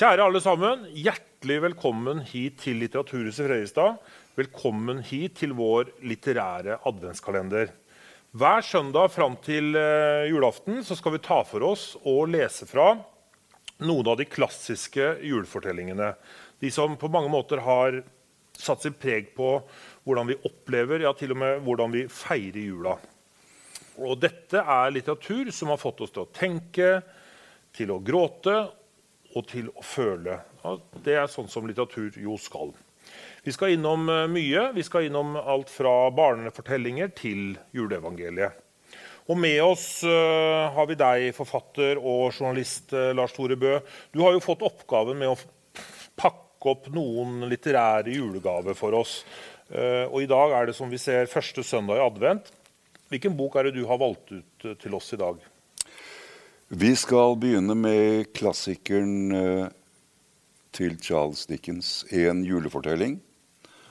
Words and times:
Kjære 0.00 0.24
alle 0.24 0.40
sammen, 0.40 0.86
hjertelig 0.96 1.58
velkommen 1.60 2.22
hit 2.24 2.62
til 2.62 2.78
Litteraturhuset 2.80 3.44
Fredrikstad. 3.44 3.98
Velkommen 4.38 5.02
hit 5.04 5.34
til 5.42 5.52
vår 5.58 5.90
litterære 6.08 6.78
adventskalender. 6.88 7.68
Hver 8.32 8.64
søndag 8.64 9.10
fram 9.12 9.36
til 9.44 9.76
uh, 9.76 10.24
julaften 10.24 10.80
skal 10.88 11.18
vi 11.18 11.20
ta 11.26 11.42
for 11.44 11.66
oss 11.68 11.84
og 12.00 12.32
lese 12.32 12.64
fra 12.70 12.94
noen 13.84 14.08
av 14.08 14.16
de 14.22 14.24
klassiske 14.24 15.10
julefortellingene. 15.20 16.14
De 16.64 16.72
som 16.72 16.96
på 16.96 17.12
mange 17.12 17.28
måter 17.36 17.60
har 17.68 18.00
satt 18.56 18.88
sitt 18.88 18.96
preg 19.04 19.34
på 19.36 19.52
hvordan 20.08 20.32
vi 20.32 20.40
opplever, 20.48 21.04
ja 21.04 21.12
til 21.12 21.36
og 21.36 21.42
med 21.44 21.60
hvordan 21.68 21.92
vi 21.98 22.08
feirer 22.08 22.62
jula. 22.72 22.96
Og 24.00 24.16
dette 24.24 24.64
er 24.64 24.96
litteratur 24.96 25.52
som 25.52 25.76
har 25.76 25.84
fått 25.84 26.06
oss 26.06 26.16
til 26.16 26.24
å 26.24 26.32
tenke, 26.32 26.94
til 27.76 27.92
å 27.92 28.00
gråte 28.00 28.62
og 29.36 29.46
til 29.50 29.70
å 29.70 29.84
føle. 29.84 30.40
Det 31.04 31.16
er 31.16 31.30
sånn 31.30 31.50
som 31.50 31.66
litteratur 31.68 32.16
jo 32.20 32.36
skal. 32.40 32.72
Vi 33.42 33.52
skal 33.54 33.74
innom 33.74 34.08
eh, 34.12 34.26
mye. 34.30 34.66
Vi 34.76 34.84
skal 34.84 35.08
innom 35.08 35.36
alt 35.38 35.70
fra 35.72 36.10
barnefortellinger 36.14 37.12
til 37.16 37.54
juleevangeliet. 37.76 38.66
Og 39.30 39.38
med 39.38 39.60
oss 39.62 40.00
uh, 40.02 40.72
har 40.74 40.86
vi 40.90 40.96
deg, 40.98 41.28
forfatter 41.36 42.00
og 42.00 42.32
journalist 42.32 42.90
uh, 42.96 43.12
Lars 43.14 43.30
Tore 43.36 43.54
Bø. 43.54 43.76
Du 44.10 44.24
har 44.24 44.34
jo 44.34 44.42
fått 44.42 44.64
oppgaven 44.66 45.20
med 45.20 45.30
å 45.30 45.36
pakke 46.18 46.72
opp 46.72 46.88
noen 46.90 47.44
litterære 47.46 48.10
julegaver 48.16 48.74
for 48.74 48.96
oss. 48.98 49.20
Og 49.70 50.16
i 50.18 50.26
dag 50.28 50.50
er 50.50 50.66
det 50.66 50.74
som 50.74 50.90
vi 50.90 50.98
ser 50.98 51.30
første 51.30 51.62
søndag 51.62 52.00
i 52.00 52.02
advent. 52.02 52.50
Hvilken 53.08 53.36
bok 53.38 53.54
er 53.56 53.68
det 53.68 53.76
du 53.78 53.84
har 53.86 54.00
valgt 54.02 54.34
ut 54.34 54.66
til 54.82 54.96
oss 54.98 55.12
i 55.14 55.20
dag? 55.20 55.38
Vi 56.70 56.92
skal 56.94 57.32
begynne 57.34 57.74
med 57.74 58.28
klassikeren 58.30 59.32
uh, 59.34 59.64
til 60.70 60.92
Charles 61.02 61.42
Dickens, 61.50 62.04
'En 62.06 62.44
julefortelling', 62.46 63.16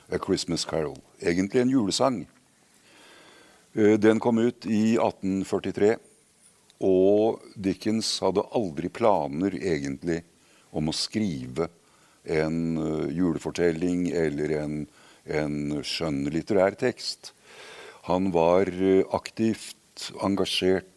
'A 0.07 0.17
Christmas 0.17 0.63
Carol'. 0.65 1.01
Egentlig 1.19 1.59
en 1.59 1.69
julesang. 1.69 2.27
Uh, 3.75 3.99
den 3.99 4.19
kom 4.23 4.39
ut 4.39 4.63
i 4.63 4.95
1843, 4.95 5.97
og 6.79 7.41
Dickens 7.59 8.19
hadde 8.23 8.47
aldri 8.55 8.87
planer 8.87 9.59
egentlig 9.59 10.23
om 10.71 10.87
å 10.87 10.95
skrive 10.95 11.67
en 12.23 12.77
uh, 12.77 13.11
julefortelling 13.11 14.07
eller 14.15 14.55
en, 14.61 14.87
en 15.27 15.83
skjønnlitterær 15.83 16.79
tekst. 16.79 17.33
Han 18.07 18.31
var 18.31 18.71
aktivt 19.11 20.13
engasjert 20.23 20.87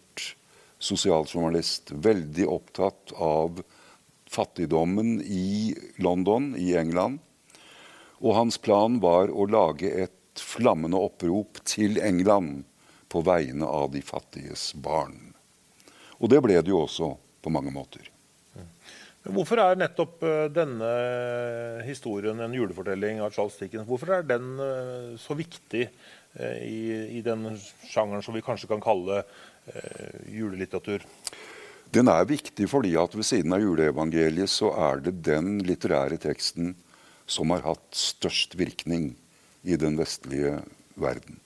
sosialjournalist, 0.82 1.92
veldig 1.94 2.48
opptatt 2.50 3.14
av 3.14 3.62
fattigdommen 4.32 5.20
i 5.24 5.74
London, 6.02 6.52
i 6.58 6.74
England. 6.76 7.20
Og 8.22 8.36
hans 8.38 8.58
plan 8.58 8.98
var 9.02 9.30
å 9.30 9.46
lage 9.50 9.90
et 10.04 10.42
flammende 10.42 10.98
opprop 10.98 11.60
til 11.68 12.00
England 12.02 12.64
på 13.12 13.20
vegne 13.26 13.68
av 13.68 13.90
de 13.92 14.02
fattiges 14.04 14.72
barn. 14.74 15.34
Og 16.22 16.30
det 16.32 16.40
ble 16.44 16.60
det 16.62 16.72
jo 16.72 16.84
også 16.86 17.12
på 17.42 17.52
mange 17.52 17.74
måter. 17.74 18.08
Hvorfor 19.22 19.60
er 19.62 19.78
nettopp 19.78 20.24
eh, 20.26 20.48
denne 20.50 20.88
historien, 21.86 22.40
en 22.42 22.56
julefortelling 22.56 23.20
av 23.22 23.30
Charles 23.34 23.58
Dickens, 23.60 23.86
hvorfor 23.86 24.16
er 24.16 24.24
den 24.26 24.56
eh, 24.58 25.12
så 25.22 25.36
viktig 25.38 25.84
eh, 25.84 26.56
i, 26.66 26.80
i 27.18 27.22
den 27.22 27.52
sjangeren 27.86 28.24
som 28.26 28.34
vi 28.34 28.42
kanskje 28.42 28.70
kan 28.72 28.82
kalle 28.82 29.20
julelitteratur? 30.26 31.04
Den 31.92 32.08
er 32.08 32.24
viktig 32.24 32.66
fordi 32.72 32.94
at 32.96 33.12
ved 33.14 33.26
siden 33.28 33.52
av 33.52 33.60
juleevangeliet 33.60 34.50
så 34.50 34.70
er 34.88 35.02
det 35.04 35.18
den 35.26 35.58
litterære 35.66 36.16
teksten 36.22 36.72
som 37.28 37.52
har 37.52 37.64
hatt 37.66 37.96
størst 37.96 38.56
virkning 38.58 39.12
i 39.62 39.76
den 39.78 39.98
vestlige 40.00 40.60
verden. 40.96 41.38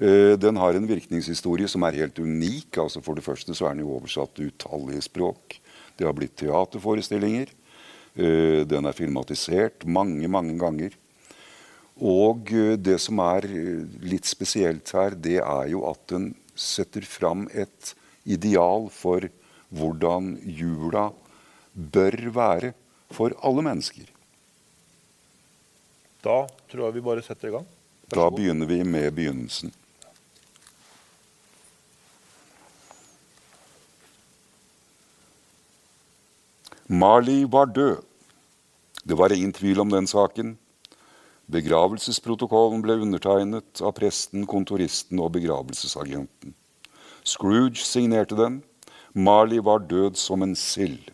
Eh, 0.00 0.32
den 0.40 0.56
har 0.56 0.74
en 0.74 0.88
virkningshistorie 0.88 1.68
som 1.68 1.84
er 1.84 1.98
helt 2.00 2.18
unik. 2.18 2.78
altså 2.78 3.02
For 3.04 3.14
det 3.14 3.24
første 3.24 3.54
så 3.54 3.68
er 3.68 3.76
den 3.76 3.84
jo 3.84 3.94
oversatt 3.98 4.40
utallige 4.40 5.04
språk. 5.04 5.60
Det 5.96 6.08
har 6.08 6.16
blitt 6.16 6.38
teaterforestillinger. 6.40 7.52
Eh, 8.16 8.64
den 8.64 8.88
er 8.88 8.96
filmatisert 8.96 9.84
mange, 9.84 10.28
mange 10.28 10.56
ganger. 10.58 10.96
Og 12.00 12.48
det 12.80 12.96
som 12.96 13.18
er 13.20 13.44
litt 14.00 14.24
spesielt 14.24 14.88
her, 14.96 15.12
det 15.12 15.36
er 15.44 15.66
jo 15.68 15.84
at 15.84 16.00
den 16.08 16.30
setter 16.60 17.06
fram 17.08 17.46
et 17.52 17.94
ideal 18.28 18.88
for 18.92 19.24
hvordan 19.72 20.34
jula 20.44 21.08
bør 21.74 22.16
være 22.34 22.72
for 23.14 23.34
alle 23.46 23.64
mennesker. 23.64 24.08
Da 26.20 26.44
tror 26.68 26.86
jeg 26.86 26.98
vi 26.98 27.04
bare 27.04 27.24
setter 27.24 27.48
i 27.48 27.54
gang. 27.56 27.68
Da 28.10 28.26
begynner 28.34 28.68
vi 28.68 28.82
med 28.84 29.12
begynnelsen. 29.16 29.72
Marley 36.90 37.44
var 37.46 37.70
død. 37.70 38.02
Det 39.06 39.14
var 39.14 39.32
ingen 39.32 39.52
tvil 39.54 39.80
om 39.80 39.90
den 39.90 40.06
saken. 40.10 40.56
Begravelsesprotokollen 41.50 42.82
ble 42.84 42.94
undertegnet 43.02 43.80
av 43.82 43.96
presten, 43.96 44.44
kontoristen 44.46 45.18
og 45.18 45.32
begravelsesagenten. 45.34 46.52
Scrooge 47.26 47.82
signerte 47.82 48.38
den. 48.38 48.60
Marley 49.12 49.58
var 49.58 49.82
død 49.90 50.14
som 50.20 50.44
en 50.46 50.54
sild. 50.54 51.10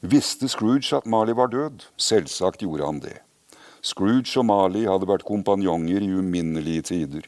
Visste 0.00 0.48
Scrooge 0.48 0.94
at 0.96 1.10
Marley 1.10 1.34
var 1.34 1.50
død? 1.50 1.82
Selvsagt 1.98 2.62
gjorde 2.62 2.86
han 2.86 3.02
det. 3.02 3.18
Scrooge 3.82 4.38
og 4.38 4.46
Marley 4.46 4.86
hadde 4.86 5.08
vært 5.10 5.26
kompanjonger 5.26 6.06
i 6.06 6.14
uminnelige 6.20 6.86
tider. 6.92 7.26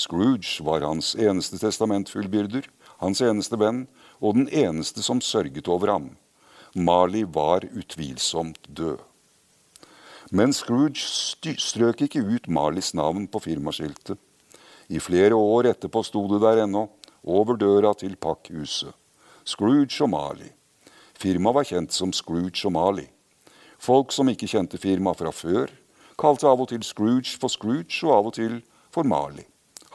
Scrooge 0.00 0.64
var 0.64 0.86
hans 0.86 1.12
eneste 1.14 1.60
testamentfullbyrder, 1.60 2.64
hans 3.02 3.20
eneste 3.20 3.60
venn 3.60 3.84
og 4.20 4.38
den 4.38 4.48
eneste 4.48 5.04
som 5.04 5.20
sørget 5.20 5.68
over 5.68 5.92
ham. 5.92 6.14
Marley 6.74 7.28
var 7.28 7.68
utvilsomt 7.76 8.64
død. 8.72 9.02
Men 10.30 10.52
Scrooge 10.52 11.02
strøk 11.60 12.06
ikke 12.06 12.22
ut 12.24 12.48
Marleys 12.48 12.94
navn 12.94 13.26
på 13.28 13.42
firmaskiltet. 13.44 14.18
I 14.88 15.00
flere 15.00 15.36
år 15.36 15.68
etterpå 15.72 16.02
sto 16.04 16.24
det 16.28 16.40
der 16.44 16.64
ennå, 16.64 16.88
over 17.24 17.56
døra 17.56 17.94
til 17.96 18.16
pakkhuset. 18.16 18.92
Scrooge 19.44 20.00
og 20.04 20.10
Marley. 20.10 20.52
Firmaet 21.14 21.54
var 21.54 21.68
kjent 21.68 21.92
som 21.92 22.12
Scrooge 22.12 22.64
og 22.64 22.72
Marley. 22.72 23.08
Folk 23.78 24.12
som 24.12 24.28
ikke 24.28 24.48
kjente 24.48 24.80
firmaet 24.80 25.20
fra 25.20 25.32
før, 25.32 25.72
kalte 26.20 26.48
av 26.48 26.60
og 26.60 26.70
til 26.72 26.84
Scrooge 26.84 27.36
for 27.40 27.52
Scrooge 27.52 28.00
og 28.06 28.16
av 28.16 28.30
og 28.30 28.36
til 28.38 28.60
for 28.94 29.04
Marley. 29.04 29.44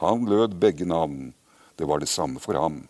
Han 0.00 0.26
lød 0.30 0.60
begge 0.60 0.86
navn. 0.86 1.34
Det 1.78 1.88
var 1.88 1.98
det 1.98 2.08
samme 2.08 2.40
for 2.40 2.54
ham. 2.54 2.84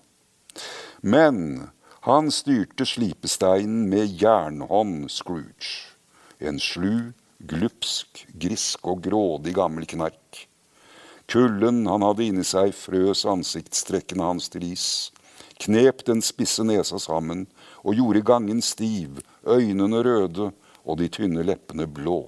Men 1.00 1.70
han 2.04 2.30
styrte 2.30 2.86
slipesteinen 2.86 3.88
med 3.88 4.20
jernhånd, 4.20 5.08
Scrooge. 5.10 5.94
En 6.40 6.60
slu, 6.60 7.12
glupsk, 7.48 8.26
grisk 8.32 8.86
og 8.86 9.02
grådig 9.04 9.54
gammel 9.56 9.86
knark. 9.88 10.46
Kulden 11.30 11.84
han 11.86 12.02
hadde 12.02 12.26
inni 12.26 12.44
seg, 12.44 12.74
frøs 12.74 13.24
ansiktstrekkene 13.28 14.26
hans 14.26 14.50
til 14.52 14.66
is, 14.66 14.86
knep 15.62 16.04
den 16.08 16.22
spisse 16.24 16.64
nesa 16.66 16.98
sammen 16.98 17.46
og 17.84 17.96
gjorde 17.96 18.24
gangen 18.26 18.60
stiv, 18.64 19.22
øynene 19.46 20.02
røde 20.04 20.50
og 20.84 20.98
de 20.98 21.08
tynne 21.12 21.44
leppene 21.46 21.86
blå. 21.86 22.24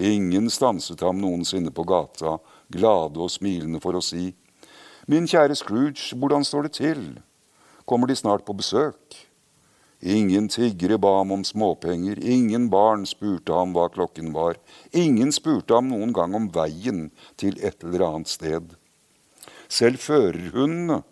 Ingen 0.00 0.48
stanset 0.50 1.02
ham 1.04 1.20
noensinne 1.20 1.72
på 1.74 1.84
gata, 1.84 2.38
glade 2.72 3.20
og 3.20 3.30
smilende 3.30 3.82
for 3.82 3.98
å 3.98 4.04
si, 4.04 4.30
Min 5.10 5.26
kjære 5.26 5.56
Scrooge, 5.58 6.14
hvordan 6.14 6.44
står 6.46 6.68
det 6.68 6.72
til? 6.76 7.00
Kommer 7.88 8.06
de 8.06 8.14
snart 8.14 8.44
på 8.46 8.54
besøk? 8.54 9.16
Ingen 10.00 10.48
tiggere 10.48 10.96
ba 10.98 11.18
ham 11.18 11.32
om 11.32 11.42
småpenger, 11.44 12.16
ingen 12.24 12.70
barn 12.72 13.04
spurte 13.06 13.52
ham 13.52 13.74
hva 13.76 13.90
klokken 13.92 14.32
var, 14.32 14.56
ingen 14.96 15.28
spurte 15.32 15.76
ham 15.76 15.90
noen 15.92 16.14
gang 16.16 16.34
om 16.34 16.46
veien 16.54 17.10
til 17.36 17.58
et 17.60 17.84
eller 17.84 18.06
annet 18.06 18.32
sted. 18.32 18.70
Selv 19.68 20.00
førerhundene 20.00 21.02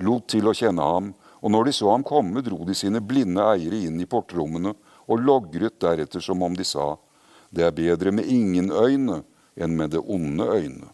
lot 0.00 0.30
til 0.32 0.48
å 0.48 0.54
kjenne 0.56 0.86
ham, 0.86 1.10
og 1.44 1.52
når 1.52 1.68
de 1.68 1.74
så 1.76 1.90
ham 1.92 2.04
komme, 2.04 2.40
dro 2.44 2.64
de 2.64 2.76
sine 2.76 3.02
blinde 3.04 3.44
eiere 3.44 3.82
inn 3.90 4.00
i 4.00 4.08
portrommene 4.08 4.72
og 5.10 5.20
logret 5.20 5.76
deretter 5.80 6.24
som 6.24 6.40
om 6.42 6.56
de 6.56 6.64
sa, 6.64 6.94
det 7.52 7.66
er 7.66 7.76
bedre 7.76 8.12
med 8.14 8.28
ingen 8.30 8.72
øyne 8.72 9.20
enn 9.60 9.76
med 9.76 9.92
det 9.92 10.00
onde 10.00 10.48
øyne. 10.48 10.88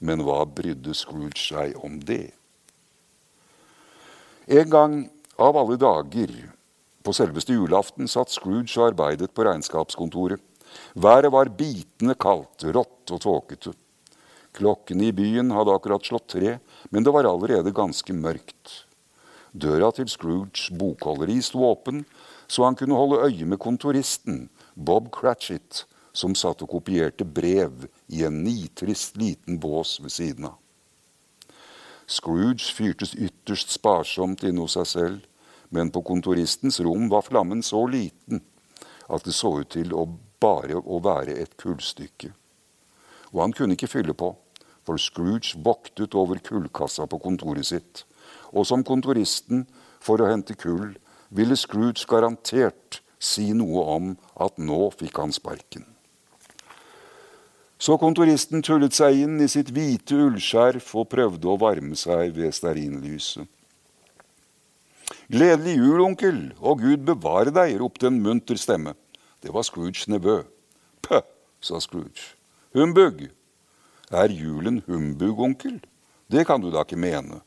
Men 0.00 0.22
hva 0.24 0.44
brydde 0.46 0.94
Scrooge 0.94 1.40
seg 1.42 1.76
om 1.84 1.98
det? 2.00 2.30
En 4.48 4.68
gang 4.72 4.98
av 5.38 5.56
alle 5.56 5.76
dager, 5.78 6.32
på 7.06 7.14
selveste 7.14 7.54
julaften 7.54 8.10
satt 8.10 8.32
Scrooge 8.34 8.74
og 8.80 8.88
arbeidet 8.90 9.30
på 9.32 9.44
regnskapskontoret. 9.46 10.42
Været 10.98 11.30
var 11.32 11.48
bitende 11.54 12.16
kaldt, 12.18 12.66
rått 12.74 13.12
og 13.14 13.22
tåkete. 13.22 13.72
Klokkene 14.58 15.08
i 15.08 15.14
byen 15.14 15.54
hadde 15.54 15.72
akkurat 15.72 16.04
slått 16.04 16.26
tre, 16.34 16.58
men 16.90 17.06
det 17.06 17.14
var 17.14 17.28
allerede 17.30 17.72
ganske 17.72 18.12
mørkt. 18.12 18.82
Døra 19.54 19.92
til 19.94 20.10
Scrooges 20.10 20.68
bokholderi 20.74 21.38
sto 21.42 21.62
åpen, 21.70 22.02
så 22.50 22.66
han 22.66 22.76
kunne 22.76 22.98
holde 22.98 23.22
øye 23.30 23.46
med 23.46 23.62
kontoristen, 23.62 24.48
Bob 24.74 25.12
Cratchit, 25.14 25.84
som 26.12 26.34
satt 26.34 26.64
og 26.66 26.72
kopierte 26.74 27.24
brev 27.24 27.86
i 28.10 28.24
en 28.26 28.42
nitrist 28.42 29.16
liten 29.16 29.60
bås 29.62 30.00
ved 30.02 30.12
siden 30.12 30.50
av. 30.50 30.58
Scrooge 32.08 32.72
fyrtes 32.72 33.12
ytterst 33.14 33.70
sparsomt 33.74 34.42
inne 34.48 34.64
hos 34.64 34.78
seg 34.78 34.86
selv, 34.88 35.27
men 35.74 35.90
på 35.92 36.02
kontoristens 36.02 36.80
rom 36.80 37.08
var 37.12 37.26
flammen 37.26 37.62
så 37.62 37.84
liten 37.86 38.42
at 39.08 39.24
det 39.24 39.34
så 39.36 39.54
ut 39.60 39.70
til 39.72 39.94
å 39.96 40.04
bare 40.40 40.78
å 40.78 41.00
være 41.04 41.36
et 41.42 41.56
kullstykke. 41.60 42.30
Og 43.32 43.42
han 43.42 43.54
kunne 43.56 43.76
ikke 43.76 43.90
fylle 43.90 44.14
på, 44.16 44.32
for 44.86 45.00
Scrooge 45.00 45.58
voktet 45.64 46.14
over 46.16 46.40
kullkassa 46.44 47.06
på 47.08 47.20
kontoret 47.20 47.68
sitt. 47.68 48.04
Og 48.52 48.64
som 48.68 48.84
kontoristen, 48.84 49.66
for 50.00 50.20
å 50.22 50.30
hente 50.30 50.56
kull, 50.56 50.94
ville 51.28 51.56
Scrooge 51.58 52.06
garantert 52.08 53.02
si 53.20 53.50
noe 53.52 53.84
om 53.96 54.10
at 54.40 54.56
nå 54.62 54.88
fikk 54.96 55.20
han 55.20 55.34
sparken. 55.34 55.84
Så 57.78 57.94
kontoristen 58.00 58.62
tullet 58.64 58.96
seg 58.96 59.20
inn 59.22 59.36
i 59.42 59.46
sitt 59.50 59.68
hvite 59.74 60.16
ullskjerf 60.18 60.88
og 60.98 61.10
prøvde 61.12 61.46
å 61.46 61.58
varme 61.60 61.98
seg 61.98 62.34
ved 62.34 62.56
stearinlyset. 62.56 63.46
Gledelig 65.28 65.76
jul, 65.76 66.00
onkel, 66.04 66.38
og 66.60 66.82
Gud 66.84 67.04
bevare 67.08 67.52
deg, 67.54 67.76
ropte 67.80 68.08
en 68.08 68.20
munter 68.24 68.56
stemme. 68.60 68.94
Det 69.44 69.52
var 69.54 69.66
Scrooges 69.66 70.08
nevø. 70.08 70.40
Pøh, 71.04 71.24
sa 71.60 71.80
Scrooge. 71.80 72.34
Humbug. 72.76 73.28
Er 74.10 74.32
julen 74.32 74.82
humbug, 74.86 75.40
onkel? 75.44 75.78
Det 76.28 76.46
kan 76.48 76.60
du 76.60 76.70
da 76.72 76.84
ikke 76.84 77.00
mene. 77.00 77.42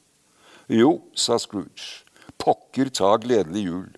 Jo, 0.70 1.02
sa 1.18 1.38
Scrooge. 1.42 2.06
Pokker 2.42 2.90
ta 2.94 3.16
gledelig 3.22 3.66
jul. 3.66 3.90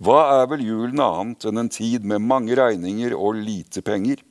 Hva 0.00 0.20
er 0.40 0.46
vel 0.50 0.64
julen 0.64 1.00
annet 1.04 1.44
enn 1.48 1.60
en 1.60 1.72
tid 1.72 2.06
med 2.08 2.24
mange 2.24 2.56
regninger 2.56 3.12
og 3.16 3.36
lite 3.40 3.82
penger? 3.84 4.22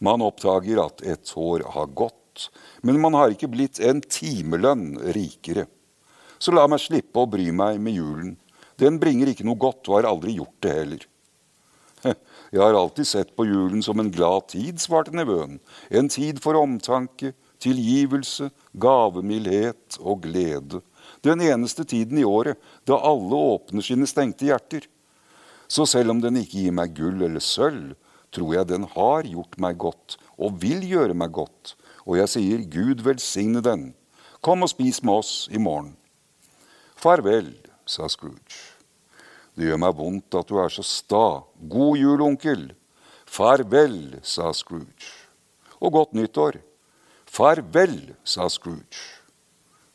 Man 0.00 0.22
oppdager 0.24 0.80
at 0.84 1.02
et 1.02 1.32
år 1.36 1.66
har 1.74 1.90
gått, 1.92 2.48
men 2.86 3.00
man 3.02 3.16
har 3.18 3.34
ikke 3.34 3.50
blitt 3.52 3.80
en 3.82 4.00
timelønn 4.00 4.94
rikere. 5.16 5.66
Så 6.40 6.54
la 6.56 6.64
meg 6.70 6.80
slippe 6.80 7.20
å 7.20 7.28
bry 7.28 7.50
meg 7.52 7.80
med 7.84 7.98
julen. 7.98 8.36
Den 8.80 8.96
bringer 9.00 9.28
ikke 9.28 9.44
noe 9.44 9.60
godt 9.60 9.88
og 9.90 9.98
har 9.98 10.08
aldri 10.08 10.38
gjort 10.38 10.56
det 10.64 10.72
heller. 10.72 11.02
Jeg 12.54 12.62
har 12.62 12.76
alltid 12.78 13.06
sett 13.06 13.34
på 13.36 13.44
julen 13.44 13.84
som 13.84 14.00
en 14.00 14.08
glad 14.10 14.48
tid, 14.54 14.80
svarte 14.80 15.12
nevøen. 15.12 15.58
En 15.92 16.08
tid 16.08 16.40
for 16.40 16.56
omtanke, 16.56 17.34
tilgivelse, 17.60 18.48
gavemildhet 18.72 20.00
og 20.00 20.24
glede. 20.24 20.80
Den 21.20 21.44
eneste 21.44 21.84
tiden 21.84 22.18
i 22.18 22.24
året 22.24 22.56
da 22.88 22.96
alle 22.96 23.36
åpner 23.52 23.84
sine 23.84 24.08
stengte 24.08 24.48
hjerter. 24.48 24.88
Så 25.68 25.84
selv 25.86 26.16
om 26.16 26.24
den 26.24 26.40
ikke 26.40 26.64
gir 26.64 26.74
meg 26.74 26.96
gull 26.96 27.20
eller 27.20 27.44
sølv, 27.44 27.92
tror 28.32 28.56
jeg 28.56 28.70
den 28.70 28.88
har 28.96 29.28
gjort 29.28 29.60
meg 29.60 29.76
godt 29.82 30.16
og 30.40 30.56
vil 30.62 30.80
gjøre 30.86 31.14
meg 31.14 31.36
godt. 31.36 31.76
Og 32.08 32.16
jeg 32.16 32.32
sier 32.32 32.68
Gud 32.72 33.04
velsigne 33.04 33.60
den. 33.62 33.90
Kom 34.40 34.64
og 34.64 34.72
spis 34.72 35.02
med 35.04 35.20
oss 35.20 35.34
i 35.52 35.60
morgen. 35.60 35.99
Farvel, 37.00 37.54
sa 37.88 38.10
Scrooge. 38.12 38.76
Det 39.56 39.64
gjør 39.64 39.78
meg 39.80 39.94
vondt 39.96 40.36
at 40.36 40.50
du 40.50 40.58
er 40.60 40.68
så 40.68 40.82
sta. 40.84 41.40
God 41.72 41.96
jul, 41.96 42.20
onkel. 42.26 42.66
Farvel, 43.24 44.18
sa 44.20 44.50
Scrooge. 44.52 45.08
Og 45.80 45.94
godt 45.96 46.12
nyttår. 46.18 46.58
Farvel, 47.24 48.12
sa 48.20 48.50
Scrooge. 48.52 49.00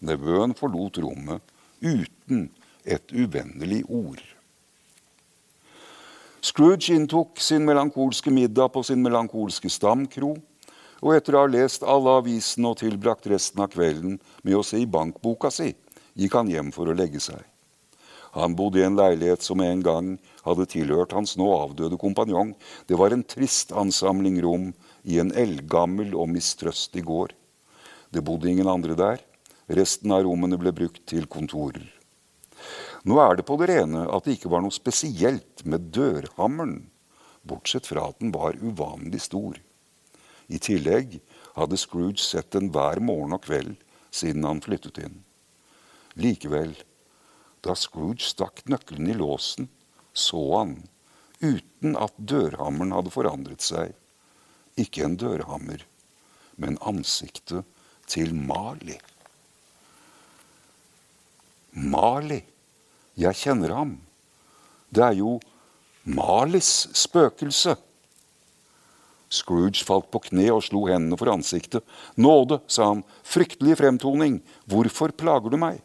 Nevøen 0.01 0.57
forlot 0.57 0.97
rommet 1.05 1.45
uten 1.85 2.49
et 2.89 3.13
uvennlig 3.13 3.83
ord. 3.85 4.25
Scrooge 6.41 6.89
inntok 6.97 7.37
sin 7.37 7.69
melankolske 7.69 8.33
middag 8.33 8.73
på 8.73 8.81
sin 8.85 9.05
melankolske 9.05 9.69
stamkro, 9.69 10.33
og 11.05 11.13
etter 11.13 11.37
å 11.37 11.45
ha 11.45 11.53
lest 11.53 11.85
alle 11.85 12.17
avisene 12.17 12.73
og 12.73 12.81
tilbrakt 12.81 13.29
resten 13.29 13.61
av 13.61 13.73
kvelden 13.77 14.17
med 14.41 14.57
å 14.57 14.65
se 14.65 14.81
i 14.81 14.89
bankboka 14.89 15.53
si, 15.53 15.75
gikk 16.15 16.37
han 16.39 16.49
hjem 16.51 16.71
for 16.75 16.89
å 16.89 16.95
legge 16.97 17.21
seg. 17.23 17.43
Han 18.35 18.55
bodde 18.59 18.81
i 18.81 18.83
en 18.83 18.97
leilighet 18.99 19.45
som 19.45 19.61
en 19.63 19.81
gang 19.83 20.07
hadde 20.43 20.67
tilhørt 20.67 21.13
hans 21.15 21.37
nå 21.39 21.47
avdøde 21.55 21.95
kompanjong. 21.99 22.51
Det 22.87 22.97
var 22.99 23.15
en 23.15 23.23
trist 23.23 23.71
ansamling 23.71 24.41
rom 24.43 24.73
i 25.07 25.21
en 25.23 25.31
eldgammel 25.31 26.11
og 26.19 26.33
mistrøstig 26.33 27.05
gård. 27.07 27.31
Det 28.11 28.23
bodde 28.27 28.51
ingen 28.51 28.67
andre 28.67 28.97
der. 28.99 29.21
Resten 29.71 30.11
av 30.11 30.25
rommene 30.27 30.59
ble 30.59 30.73
brukt 30.75 31.05
til 31.07 31.29
kontorer. 31.31 31.85
Nå 33.07 33.21
er 33.21 33.37
det 33.37 33.45
på 33.47 33.55
det 33.61 33.69
rene 33.71 34.03
at 34.11 34.25
det 34.25 34.35
ikke 34.35 34.51
var 34.51 34.65
noe 34.65 34.73
spesielt 34.73 35.63
med 35.63 35.91
dørhammeren, 35.95 36.89
bortsett 37.45 37.87
fra 37.87 38.09
at 38.09 38.19
den 38.19 38.33
var 38.35 38.57
uvanlig 38.59 39.21
stor. 39.27 39.55
I 40.51 40.59
tillegg 40.61 41.19
hadde 41.55 41.79
Scrooge 41.79 42.21
sett 42.21 42.51
den 42.53 42.71
hver 42.73 42.99
morgen 42.99 43.37
og 43.37 43.45
kveld 43.45 43.77
siden 44.13 44.43
han 44.43 44.61
flyttet 44.65 44.99
inn. 45.05 45.21
Likevel, 46.15 46.75
da 47.65 47.75
Scrooge 47.75 48.23
stakk 48.23 48.63
nøkkelen 48.71 49.09
i 49.11 49.17
låsen, 49.17 49.67
så 50.15 50.39
han, 50.55 50.77
uten 51.43 51.97
at 51.99 52.15
dørhammeren 52.15 52.93
hadde 52.95 53.11
forandret 53.11 53.65
seg, 53.65 53.91
ikke 54.79 55.03
en 55.07 55.17
dørhammer, 55.19 55.83
men 56.55 56.79
ansiktet 56.87 57.67
til 58.07 58.31
Mali. 58.35 58.95
Mali, 61.75 62.39
jeg 63.19 63.35
kjenner 63.35 63.73
ham. 63.75 63.97
Det 64.87 65.03
er 65.03 65.17
jo 65.19 65.35
Malis 66.05 66.85
spøkelse. 66.95 67.75
Scrooge 69.35 69.83
falt 69.83 70.07
på 70.13 70.21
kne 70.29 70.45
og 70.53 70.63
slo 70.63 70.85
hendene 70.87 71.17
for 71.19 71.33
ansiktet. 71.33 71.83
Nåde, 72.15 72.61
sa 72.71 72.93
han, 72.93 73.03
fryktelig 73.25 73.79
fremtoning, 73.81 74.39
hvorfor 74.69 75.11
plager 75.17 75.51
du 75.51 75.59
meg? 75.59 75.81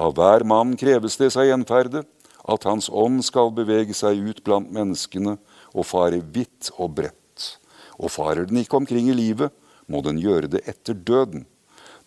Av 0.00 0.14
hver 0.16 0.46
mann 0.48 0.78
kreves 0.80 1.18
det 1.20 1.28
seg 1.34 1.50
gjenferde, 1.50 2.06
at 2.48 2.64
hans 2.64 2.88
ånd 2.88 3.20
skal 3.26 3.50
bevege 3.52 3.92
seg 3.96 4.22
ut 4.30 4.40
blant 4.46 4.70
menneskene 4.72 5.36
og 5.74 5.86
fare 5.86 6.22
vidt 6.24 6.70
og 6.78 6.94
bredt. 6.96 7.48
Og 8.00 8.08
farer 8.14 8.48
den 8.48 8.62
ikke 8.62 8.78
omkring 8.80 9.10
i 9.12 9.16
livet, 9.16 9.52
må 9.90 10.00
den 10.06 10.20
gjøre 10.22 10.48
det 10.54 10.62
etter 10.70 10.96
døden. 10.96 11.44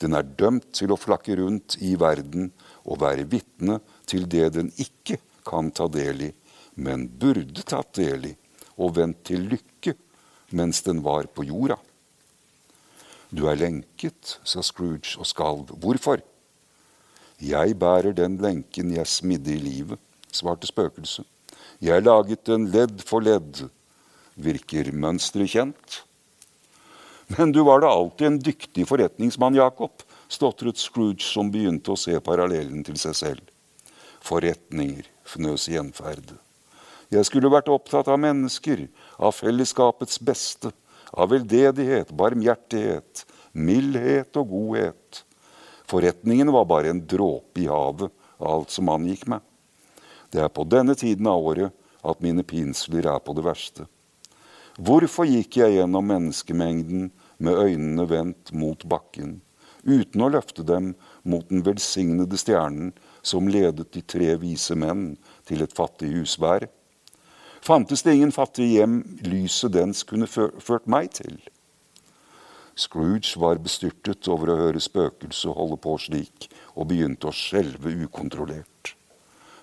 Den 0.02 0.18
er 0.18 0.26
dømt 0.26 0.72
til 0.74 0.92
å 0.92 0.98
flakke 0.98 1.38
rundt 1.38 1.78
i 1.86 1.94
verden 2.00 2.50
og 2.82 3.04
være 3.04 3.28
vitne 3.30 3.78
til 4.10 4.26
det 4.32 4.50
den 4.58 4.74
ikke 4.82 5.20
kan 5.46 5.70
ta 5.76 5.86
del 5.92 6.30
i, 6.32 6.32
men 6.82 7.06
burde 7.22 7.62
tatt 7.62 7.94
del 8.00 8.32
i, 8.32 8.36
og 8.82 8.98
vendt 8.98 9.22
til 9.30 9.46
lykke 9.54 9.94
mens 10.58 10.82
den 10.86 11.06
var 11.06 11.30
på 11.30 11.46
jorda. 11.46 11.78
Du 13.34 13.46
er 13.50 13.58
lenket, 13.58 14.40
sa 14.46 14.62
Scrooge 14.66 15.18
og 15.20 15.30
skalv. 15.30 15.74
Hvorfor? 15.82 16.22
Jeg 17.44 17.76
bærer 17.80 18.16
den 18.16 18.38
lenken 18.40 18.94
jeg 18.96 19.10
smidde 19.10 19.52
i 19.52 19.60
livet, 19.60 20.00
svarte 20.32 20.70
spøkelset. 20.70 21.28
Jeg 21.84 22.06
laget 22.06 22.46
den 22.48 22.70
ledd 22.72 23.02
for 23.04 23.24
ledd. 23.24 23.66
Virker 24.40 24.94
mønsteret 24.96 25.52
kjent? 25.52 25.98
Men 27.36 27.52
du 27.52 27.64
var 27.68 27.84
da 27.84 27.90
alltid 27.92 28.28
en 28.30 28.40
dyktig 28.40 28.86
forretningsmann, 28.88 29.58
Jakob, 29.60 30.06
stotret 30.32 30.80
Scrooge, 30.80 31.26
som 31.26 31.52
begynte 31.52 31.92
å 31.94 32.00
se 32.00 32.16
parallellen 32.24 32.84
til 32.88 32.96
seg 33.02 33.18
selv. 33.20 33.52
Forretninger, 34.24 35.10
fnøs 35.28 35.68
gjenferd. 35.72 36.36
Jeg 37.14 37.28
skulle 37.28 37.52
vært 37.52 37.70
opptatt 37.70 38.08
av 38.10 38.22
mennesker, 38.24 38.88
av 39.20 39.36
fellesskapets 39.36 40.22
beste, 40.24 40.72
av 41.14 41.34
veldedighet, 41.34 42.16
barmhjertighet, 42.16 43.26
mildhet 43.54 44.40
og 44.40 44.56
godhet. 44.56 45.24
Forretningen 45.94 46.52
var 46.52 46.66
bare 46.66 46.90
en 46.90 47.08
dråpe 47.08 47.62
i 47.62 47.68
havet 47.70 48.10
av 48.38 48.48
alt 48.52 48.72
som 48.74 48.90
angikk 48.90 49.28
meg. 49.30 49.44
Det 50.34 50.42
er 50.42 50.50
på 50.50 50.66
denne 50.66 50.96
tiden 50.98 51.28
av 51.30 51.46
året 51.46 51.70
at 52.02 52.24
mine 52.26 52.42
pinsler 52.42 53.06
er 53.12 53.20
på 53.22 53.36
det 53.38 53.44
verste. 53.46 53.86
Hvorfor 54.82 55.30
gikk 55.30 55.60
jeg 55.60 55.76
gjennom 55.76 56.10
menneskemengden 56.10 57.12
med 57.38 57.62
øynene 57.62 58.08
vendt 58.10 58.50
mot 58.58 58.82
bakken, 58.90 59.36
uten 59.86 60.26
å 60.26 60.32
løfte 60.34 60.66
dem 60.66 60.96
mot 61.30 61.46
den 61.54 61.62
velsignede 61.62 62.42
stjernen 62.42 62.96
som 63.22 63.54
ledet 63.54 63.92
de 63.94 64.02
tre 64.02 64.34
vise 64.42 64.74
menn 64.74 65.12
til 65.46 65.62
et 65.62 65.78
fattig 65.78 66.10
husvær? 66.16 66.66
Fantes 67.62 68.02
det 68.02 68.18
ingen 68.18 68.34
fattige 68.34 68.80
hjem 68.80 69.04
lyset 69.30 69.78
dens 69.78 70.02
kunne 70.10 70.26
ført 70.26 70.90
meg 70.90 71.14
til? 71.22 71.38
Scrooge 72.76 73.38
var 73.38 73.62
bestyrtet 73.62 74.28
over 74.32 74.50
å 74.50 74.58
høre 74.58 74.82
spøkelset 74.82 75.54
holde 75.54 75.78
på 75.82 75.96
slik, 76.02 76.48
og 76.74 76.90
begynte 76.90 77.30
å 77.30 77.36
skjelve 77.36 77.94
ukontrollert. 78.06 78.96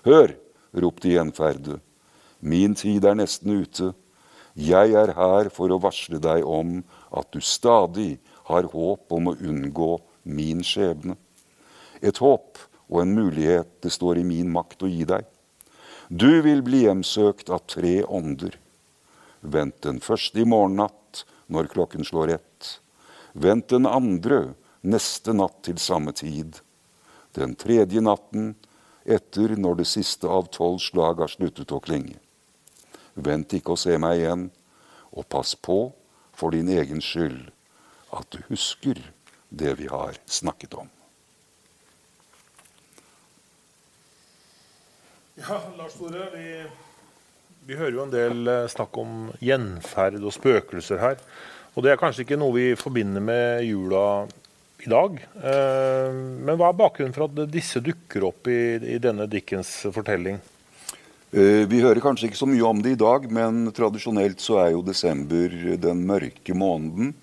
Hør, 0.07 0.37
ropte 0.71 1.11
gjenferdet, 1.11 1.81
min 2.41 2.73
tid 2.73 3.05
er 3.05 3.19
nesten 3.19 3.53
ute. 3.61 3.91
Jeg 4.57 4.95
er 4.97 5.13
her 5.13 5.49
for 5.53 5.71
å 5.71 5.79
varsle 5.83 6.17
deg 6.23 6.47
om 6.47 6.79
at 7.13 7.29
du 7.35 7.39
stadig 7.43 8.15
har 8.49 8.65
håp 8.71 9.13
om 9.13 9.29
å 9.29 9.35
unngå 9.37 9.91
min 10.23 10.63
skjebne. 10.65 11.15
Et 12.01 12.17
håp 12.17 12.57
og 12.89 13.03
en 13.03 13.13
mulighet 13.13 13.69
det 13.83 13.93
står 13.93 14.19
i 14.19 14.25
min 14.27 14.49
makt 14.51 14.83
å 14.83 14.89
gi 14.89 15.05
deg. 15.07 15.27
Du 16.09 16.41
vil 16.43 16.63
bli 16.65 16.83
hjemsøkt 16.87 17.53
av 17.53 17.63
tre 17.69 18.01
ånder. 18.03 18.57
Vent 19.41 19.77
den 19.85 20.01
første 20.03 20.41
i 20.41 20.47
morgennatt, 20.47 21.23
når 21.47 21.69
klokken 21.71 22.03
slår 22.07 22.35
ett. 22.39 22.80
Vent 23.33 23.69
den 23.71 23.87
andre 23.87 24.53
neste 24.81 25.33
natt 25.33 25.61
til 25.67 25.79
samme 25.79 26.13
tid. 26.17 26.59
Den 27.37 27.55
tredje 27.55 28.01
natten 28.03 28.53
etter 29.05 29.55
når 29.57 29.81
det 29.81 29.87
siste 29.89 30.29
av 30.29 30.49
tolv 30.53 30.81
slag 30.83 31.21
har 31.23 31.31
sluttet 31.31 31.71
å 31.71 31.79
klinge. 31.83 32.17
Vent 33.15 33.53
ikke 33.53 33.75
å 33.75 33.79
se 33.79 33.97
meg 33.99 34.19
igjen, 34.19 34.49
og 35.11 35.27
pass 35.31 35.55
på, 35.55 35.91
for 36.31 36.55
din 36.55 36.69
egen 36.71 37.03
skyld, 37.03 37.51
at 38.15 38.27
du 38.31 38.39
husker 38.49 38.99
det 39.49 39.75
vi 39.79 39.87
har 39.91 40.15
snakket 40.25 40.77
om. 40.79 40.89
Ja, 45.39 45.57
Lars 45.77 45.95
Tore, 45.97 46.27
vi, 46.35 46.45
vi, 47.65 47.75
hører 47.75 47.95
jo 47.95 48.03
en 48.03 48.13
del 48.13 48.49
eh, 48.51 48.67
snakk 48.71 48.97
om 48.99 49.31
gjenferd 49.41 50.19
og 50.21 50.35
spøkelser 50.35 50.99
her. 51.01 51.21
Og 51.71 51.85
det 51.85 51.93
er 51.93 51.99
kanskje 51.99 52.25
ikke 52.25 52.39
noe 52.39 52.55
vi 52.55 52.67
forbinder 52.79 53.23
med 53.23 53.63
jula 53.63 54.05
i 54.83 54.89
dag. 54.91 55.19
Eh, 55.39 56.09
men 56.11 56.57
hva 56.59 56.71
er 56.71 56.79
bakgrunnen 56.79 57.15
for 57.15 57.29
at 57.29 57.51
disse 57.53 57.79
dukker 57.83 58.25
opp 58.27 58.49
i, 58.51 58.75
i 58.95 58.97
denne 59.01 59.27
Dickens 59.31 59.71
fortelling? 59.93 60.41
Eh, 61.31 61.63
vi 61.71 61.79
hører 61.79 62.03
kanskje 62.03 62.27
ikke 62.27 62.41
så 62.41 62.49
mye 62.49 62.67
om 62.67 62.81
det 62.83 62.97
i 62.97 62.99
dag, 62.99 63.27
men 63.31 63.69
tradisjonelt 63.75 64.43
så 64.43 64.59
er 64.65 64.73
jo 64.73 64.83
desember 64.83 65.55
den 65.79 66.03
mørke 66.09 66.55
måneden 66.57 67.13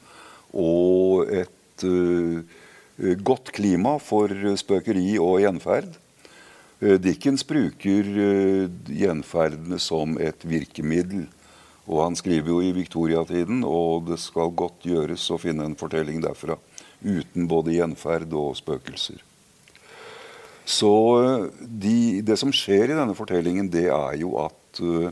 og 0.57 1.28
et 1.28 1.85
uh, 1.85 2.40
godt 3.21 3.50
klima 3.52 3.99
for 4.00 4.33
spøkeri 4.59 5.19
og 5.21 5.43
gjenferd. 5.43 5.90
Dickens 7.05 7.45
bruker 7.47 8.09
uh, 8.09 8.64
gjenferdene 8.88 9.76
som 9.83 10.17
et 10.17 10.47
virkemiddel. 10.49 11.26
Og 11.88 12.02
han 12.04 12.18
skriver 12.18 12.52
jo 12.52 12.61
i 12.61 12.75
viktoriatiden, 12.76 13.62
og 13.64 14.11
det 14.11 14.18
skal 14.21 14.52
godt 14.52 14.85
gjøres 14.85 15.25
å 15.33 15.40
finne 15.40 15.64
en 15.64 15.78
fortelling 15.78 16.21
derfra 16.25 16.59
uten 17.00 17.47
både 17.49 17.78
gjenferd 17.78 18.33
og 18.37 18.57
spøkelser. 18.59 19.23
Så 20.68 20.92
eh, 21.23 21.47
de, 21.64 22.21
det 22.21 22.37
som 22.37 22.52
skjer 22.52 22.92
i 22.92 22.99
denne 22.99 23.16
fortellingen, 23.16 23.71
det 23.73 23.87
er 23.88 24.18
jo 24.21 24.35
at 24.42 24.83
uh, 24.85 25.09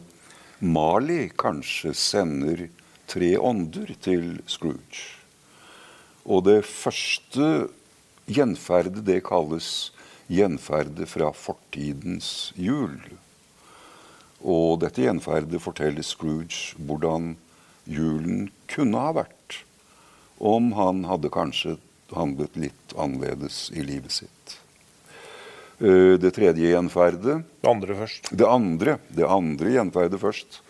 Mali 0.61 1.31
kanskje 1.33 1.95
sender 1.97 2.67
tre 3.09 3.33
ånder 3.41 3.95
til 4.05 4.35
Scrooge. 4.51 5.17
Og 6.29 6.45
det 6.49 6.61
første 6.67 7.71
gjenferdet, 8.29 9.05
det 9.07 9.23
kalles 9.25 9.93
gjenferdet 10.29 11.09
fra 11.09 11.31
fortidens 11.33 12.51
jul. 12.59 12.99
Og 14.45 14.81
dette 14.83 15.05
gjenferdet 15.07 15.63
forteller 15.63 16.05
Scrooge 16.05 16.77
hvordan 16.77 17.35
julen 17.87 18.51
kunne 18.71 19.01
ha 19.01 19.15
vært 19.23 19.63
om 20.37 20.73
han 20.77 21.05
hadde 21.09 21.33
kanskje 21.33 21.77
handlet 22.13 22.57
litt 22.61 22.95
annerledes 22.99 23.71
i 23.73 23.85
livet 23.87 24.13
sitt. 24.13 24.57
Eh, 25.81 26.17
det 26.21 26.33
tredje 26.37 26.71
gjenferdet 26.71 27.43
Det 27.61 27.69
andre 27.69 27.97
først. 27.97 28.31
Det 28.31 28.49
andre, 28.49 28.99
det 29.09 29.27
andre 29.29 29.77
gjenferdet 29.77 30.21
først. 30.21 30.61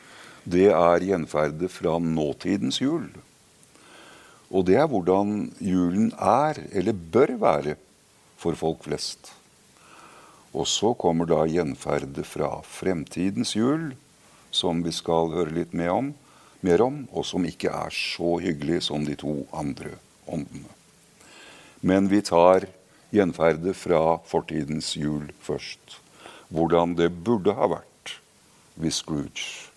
Det 0.46 0.68
er 0.70 1.02
gjenferdet 1.02 1.70
fra 1.70 1.98
nåtidens 1.98 2.80
jul. 2.80 3.08
Og 4.50 4.66
det 4.66 4.78
er 4.78 4.86
hvordan 4.86 5.50
julen 5.58 6.12
er, 6.22 6.60
eller 6.70 6.94
bør 6.94 7.34
være, 7.38 7.74
for 8.38 8.54
folk 8.54 8.84
flest. 8.86 9.32
Og 10.56 10.64
så 10.68 10.94
kommer 10.96 11.28
da 11.28 11.42
gjenferdet 11.44 12.24
fra 12.24 12.48
fremtidens 12.64 13.52
jul, 13.58 13.90
som 14.50 14.80
vi 14.84 14.92
skal 14.94 15.34
høre 15.34 15.52
litt 15.52 15.74
om, 15.76 16.14
mer 16.64 16.82
om, 16.82 17.02
og 17.12 17.26
som 17.28 17.44
ikke 17.44 17.68
er 17.68 17.92
så 17.92 18.38
hyggelig 18.40 18.86
som 18.88 19.04
de 19.04 19.18
to 19.20 19.42
andre 19.52 19.98
åndene. 20.24 20.72
Men 21.84 22.08
vi 22.08 22.22
tar 22.24 22.64
gjenferdet 23.12 23.76
fra 23.76 24.18
fortidens 24.26 24.94
jul 24.96 25.28
først. 25.44 26.00
Hvordan 26.48 26.96
det 26.96 27.10
burde 27.26 27.52
ha 27.58 27.68
vært 27.76 28.16
hvis 28.80 29.02
Scrooge 29.02 29.68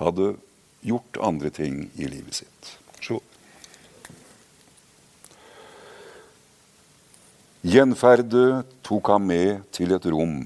hadde 0.00 0.34
gjort 0.86 1.20
andre 1.24 1.50
ting 1.50 1.86
i 1.96 2.08
livet 2.08 2.42
sitt. 2.42 2.72
Så. 3.00 3.20
Gjenferdet 7.66 8.68
tok 8.86 9.08
ham 9.10 9.24
med 9.26 9.64
til 9.74 9.90
et 9.96 10.04
rom. 10.06 10.36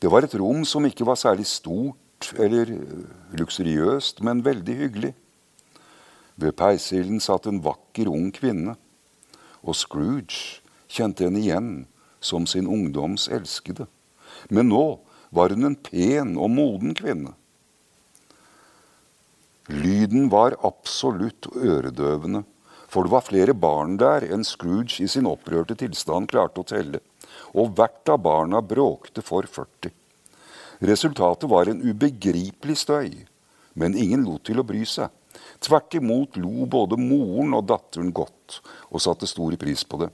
Det 0.00 0.08
var 0.08 0.24
et 0.24 0.36
rom 0.40 0.62
som 0.64 0.86
ikke 0.88 1.04
var 1.04 1.18
særlig 1.20 1.44
stort 1.50 2.30
eller 2.40 2.70
luksuriøst, 3.36 4.22
men 4.24 4.40
veldig 4.46 4.76
hyggelig. 4.78 5.10
Ved 6.40 6.56
peisilden 6.56 7.20
satt 7.20 7.50
en 7.50 7.60
vakker, 7.66 8.08
ung 8.08 8.30
kvinne 8.32 8.78
og 9.60 9.76
Scrooge 9.76 10.62
kjente 10.88 11.28
henne 11.28 11.42
igjen 11.42 11.70
som 12.24 12.48
sin 12.48 12.64
ungdoms 12.64 13.28
elskede. 13.28 13.84
Men 14.48 14.72
nå 14.72 14.86
var 15.36 15.52
hun 15.52 15.68
en 15.68 15.76
pen 15.76 16.32
og 16.40 16.48
moden 16.54 16.96
kvinne. 16.96 17.36
Lyden 19.68 20.30
var 20.32 20.56
absolutt 20.64 21.52
øredøvende, 21.52 22.46
for 22.94 23.06
det 23.06 23.10
var 23.10 23.26
flere 23.26 23.54
barn 23.58 23.96
der 23.98 24.22
enn 24.30 24.46
Scrooge 24.46 25.02
i 25.02 25.08
sin 25.10 25.26
opprørte 25.26 25.74
tilstand 25.80 26.30
klarte 26.30 26.62
å 26.62 26.68
telle, 26.68 27.00
og 27.50 27.74
hvert 27.74 28.12
av 28.12 28.20
barna 28.22 28.60
bråkte 28.62 29.24
for 29.26 29.48
40. 29.50 29.90
Resultatet 30.86 31.50
var 31.50 31.70
en 31.70 31.82
ubegripelig 31.82 32.78
støy, 32.84 33.10
men 33.74 33.98
ingen 33.98 34.22
lot 34.22 34.46
til 34.46 34.62
å 34.62 34.66
bry 34.66 34.84
seg. 34.86 35.10
Tvert 35.64 35.96
imot 35.98 36.38
lo 36.38 36.68
både 36.70 36.98
moren 37.00 37.56
og 37.58 37.66
datteren 37.66 38.14
godt 38.14 38.60
og 38.90 39.02
satte 39.02 39.26
stor 39.26 39.56
pris 39.58 39.82
på 39.82 40.04
det. 40.04 40.12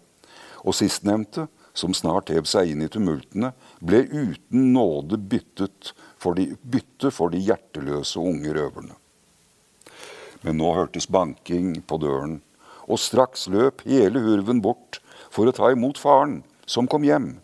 Og 0.65 0.77
sistnevnte, 0.77 1.49
som 1.77 1.93
snart 1.97 2.33
hev 2.33 2.49
seg 2.49 2.73
inn 2.73 2.85
i 2.85 2.89
tumultene, 2.93 3.53
ble 3.81 4.07
uten 4.09 4.71
nåde 4.73 5.21
byttet 5.21 5.93
for 6.21 6.39
de, 6.39 6.55
bytte 6.63 7.13
for 7.13 7.33
de 7.33 7.45
hjerteløse 7.45 8.21
unge 8.21 8.57
røverne. 8.57 8.97
Men 10.47 10.57
nå 10.57 10.73
hørtes 10.73 11.09
banking 11.13 11.75
på 11.85 12.01
døren, 12.01 12.41
og 12.91 12.99
straks 12.99 13.47
løp 13.53 13.85
hele 13.87 14.23
hurven 14.25 14.63
bort 14.65 14.99
for 15.31 15.47
å 15.47 15.55
ta 15.55 15.71
imot 15.71 16.01
faren, 16.01 16.41
som 16.67 16.91
kom 16.91 17.07
hjem, 17.07 17.37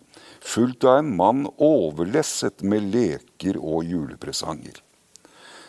fulgt 0.42 0.86
av 0.86 1.00
en 1.00 1.14
mann 1.18 1.46
overlesset 1.62 2.66
med 2.66 2.90
leker 2.94 3.58
og 3.60 3.86
julepresanger. 3.86 4.82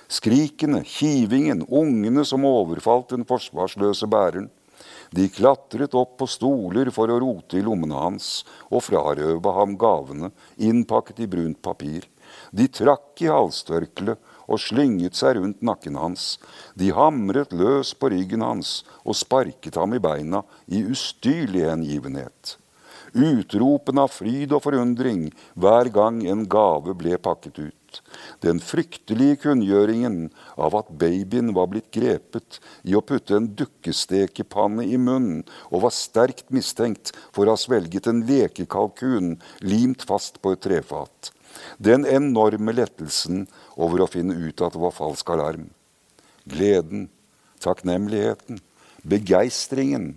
Skrikene, 0.07 0.83
kivingen, 0.87 1.65
ungene 1.67 2.23
som 2.25 2.45
overfalt 2.47 3.11
den 3.11 3.25
forsvarsløse 3.27 4.07
bæreren. 4.07 4.47
De 5.11 5.27
klatret 5.31 5.95
opp 5.97 6.17
på 6.19 6.27
stoler 6.31 6.91
for 6.95 7.11
å 7.11 7.19
rote 7.19 7.59
i 7.59 7.63
lommene 7.65 7.97
hans 7.97 8.45
og 8.69 8.85
frarøve 8.87 9.53
ham 9.55 9.75
gavene 9.79 10.31
innpakket 10.59 11.23
i 11.23 11.29
brunt 11.31 11.59
papir. 11.63 12.07
De 12.51 12.67
trakk 12.71 13.23
i 13.23 13.31
halstørkleet 13.31 14.26
og 14.47 14.61
slynget 14.63 15.17
seg 15.19 15.37
rundt 15.37 15.63
nakken 15.65 15.99
hans. 15.99 16.37
De 16.79 16.91
hamret 16.95 17.53
løs 17.55 17.93
på 17.93 18.11
ryggen 18.13 18.45
hans 18.45 18.81
og 19.03 19.17
sparket 19.19 19.79
ham 19.79 19.95
i 19.97 20.01
beina 20.03 20.43
i 20.67 20.83
ustyrlig 20.87 21.67
hengivenhet. 21.67 22.57
Utropen 23.17 23.99
av 24.03 24.11
fryd 24.11 24.51
og 24.53 24.65
forundring 24.65 25.29
hver 25.55 25.89
gang 25.93 26.21
en 26.27 26.43
gave 26.49 26.95
ble 26.97 27.19
pakket 27.21 27.59
ut 27.69 27.77
den 28.45 28.59
fryktelige 28.63 29.37
kunngjøringen 29.45 30.17
av 30.59 30.75
at 30.79 30.89
babyen 31.01 31.53
var 31.57 31.69
blitt 31.71 31.89
grepet 31.93 32.59
i 32.87 32.95
å 32.97 33.03
putte 33.05 33.37
en 33.37 33.49
dukkestekepanne 33.59 34.85
i 34.85 34.99
munnen, 35.01 35.43
og 35.71 35.85
var 35.87 35.95
sterkt 35.95 36.51
mistenkt 36.53 37.13
for 37.31 37.45
å 37.45 37.55
ha 37.55 37.61
svelget 37.61 38.09
en 38.11 38.23
lekekalkun 38.27 39.37
limt 39.65 40.05
fast 40.07 40.41
på 40.41 40.55
et 40.55 40.63
trefat. 40.65 41.31
Den 41.81 42.05
enorme 42.05 42.75
lettelsen 42.75 43.47
over 43.77 44.03
å 44.03 44.09
finne 44.09 44.35
ut 44.35 44.61
at 44.65 44.73
det 44.73 44.81
var 44.81 44.95
falsk 44.95 45.29
alarm. 45.35 45.67
Gleden, 46.49 47.07
takknemligheten, 47.63 48.61
begeistringen. 49.07 50.15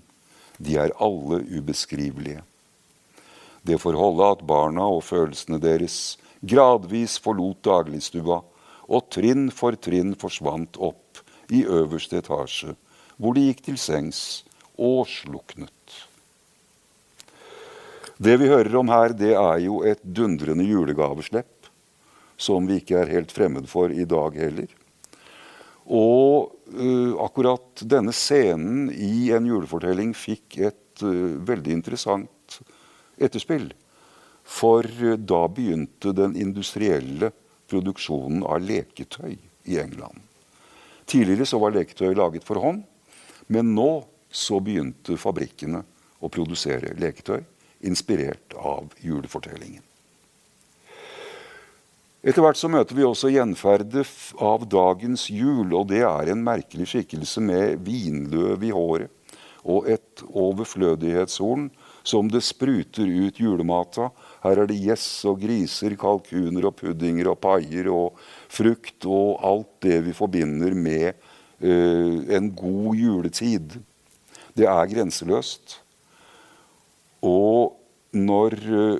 De 0.61 0.77
er 0.81 0.95
alle 1.01 1.43
ubeskrivelige. 1.49 2.43
Det 3.63 3.77
forholdet 3.81 4.39
at 4.39 4.47
barna 4.49 4.87
og 4.89 5.05
følelsene 5.05 5.61
deres 5.61 6.17
gradvis 6.41 7.19
forlot 7.21 7.61
dagligstua 7.67 8.41
og 8.91 9.09
trinn 9.13 9.51
for 9.55 9.77
trinn 9.77 10.15
forsvant 10.19 10.81
opp 10.81 11.21
i 11.53 11.63
øverste 11.69 12.23
etasje, 12.23 12.75
hvor 13.21 13.37
de 13.37 13.51
gikk 13.51 13.65
til 13.69 13.79
sengs 13.81 14.43
og 14.81 15.05
sluknet. 15.11 15.75
Det 18.21 18.37
vi 18.41 18.51
hører 18.51 18.75
om 18.81 18.91
her, 18.93 19.15
det 19.17 19.33
er 19.33 19.61
jo 19.65 19.81
et 19.89 20.01
dundrende 20.05 20.65
julegaveslepp, 20.69 21.60
som 22.41 22.69
vi 22.69 22.81
ikke 22.81 23.03
er 23.03 23.13
helt 23.13 23.33
fremmed 23.35 23.69
for 23.69 23.93
i 23.93 24.07
dag 24.09 24.37
heller. 24.41 24.71
Og 25.91 26.53
uh, 26.79 27.13
akkurat 27.25 27.83
denne 27.83 28.15
scenen 28.15 28.89
i 28.95 29.31
en 29.35 29.49
julefortelling 29.49 30.15
fikk 30.17 30.61
et 30.71 31.05
uh, 31.05 31.37
veldig 31.47 31.75
interessant 31.75 32.61
etterspill. 33.21 33.73
For 34.47 34.87
uh, 35.03 35.17
da 35.19 35.43
begynte 35.51 36.15
den 36.17 36.39
industrielle 36.39 37.33
produksjonen 37.71 38.45
av 38.47 38.63
leketøy 38.65 39.35
i 39.71 39.79
England. 39.83 40.23
Tidligere 41.11 41.49
så 41.49 41.59
var 41.59 41.75
leketøy 41.75 42.15
laget 42.15 42.47
for 42.47 42.63
hånd, 42.63 42.85
men 43.51 43.75
nå 43.75 43.91
så 44.31 44.61
begynte 44.63 45.19
fabrikkene 45.19 45.83
å 46.23 46.31
produsere 46.31 46.95
leketøy 47.03 47.41
inspirert 47.91 48.55
av 48.55 48.93
julefortellingen. 49.03 49.83
Etter 52.21 52.45
hvert 52.45 52.59
så 52.61 52.69
møter 52.69 52.97
vi 52.99 53.05
også 53.07 53.31
gjenferdet 53.33 54.05
av 54.45 54.67
dagens 54.69 55.31
jul, 55.33 55.71
og 55.73 55.87
det 55.89 56.03
er 56.05 56.29
en 56.29 56.43
merkelig 56.45 56.91
skikkelse 56.91 57.41
med 57.41 57.81
vinløv 57.87 58.67
i 58.69 58.75
håret 58.77 59.17
og 59.69 59.89
et 59.93 60.23
overflødighetshorn 60.25 61.67
som 62.07 62.29
det 62.33 62.43
spruter 62.45 63.09
ut 63.09 63.41
julemat 63.41 63.99
av. 64.01 64.13
Her 64.45 64.63
er 64.63 64.71
det 64.71 64.79
gjess 64.81 65.07
og 65.29 65.43
griser, 65.43 65.97
kalkuner 66.01 66.69
og 66.71 66.79
puddinger 66.79 67.29
og 67.33 67.41
paier 67.45 67.91
og 67.93 68.21
frukt 68.53 69.05
og 69.09 69.41
alt 69.45 69.73
det 69.85 69.99
vi 70.07 70.17
forbinder 70.17 70.77
med 70.77 71.13
uh, 71.61 72.25
en 72.37 72.49
god 72.57 72.97
juletid. 72.97 73.77
Det 74.57 74.69
er 74.69 74.93
grenseløst. 74.95 75.77
Og 77.21 77.77
når 78.17 78.57
uh, 78.65 78.97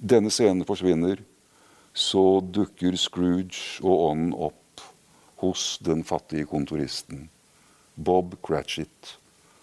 denne 0.00 0.32
scenen 0.32 0.64
forsvinner, 0.68 1.20
så 1.92 2.40
dukker 2.40 2.96
Scrooge 2.96 3.82
og 3.84 4.10
ånden 4.10 4.32
opp 4.32 4.84
hos 5.42 5.76
den 5.84 6.04
fattige 6.06 6.46
kontoristen, 6.48 7.28
Bob 7.94 8.36
Cratchit, 8.46 9.16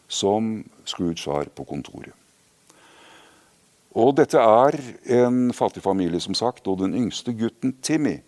som 0.07 0.63
Scrooge 0.85 1.25
har 1.31 1.49
på 1.55 1.65
kontoret. 1.65 2.13
Og 3.97 4.13
dette 4.19 4.37
er 4.37 4.75
en 5.17 5.49
fattig 5.55 5.81
familie, 5.81 6.21
som 6.21 6.35
sagt, 6.37 6.67
og 6.69 6.83
den 6.83 6.93
yngste 6.93 7.33
gutten, 7.33 7.73
Timmy, 7.81 8.19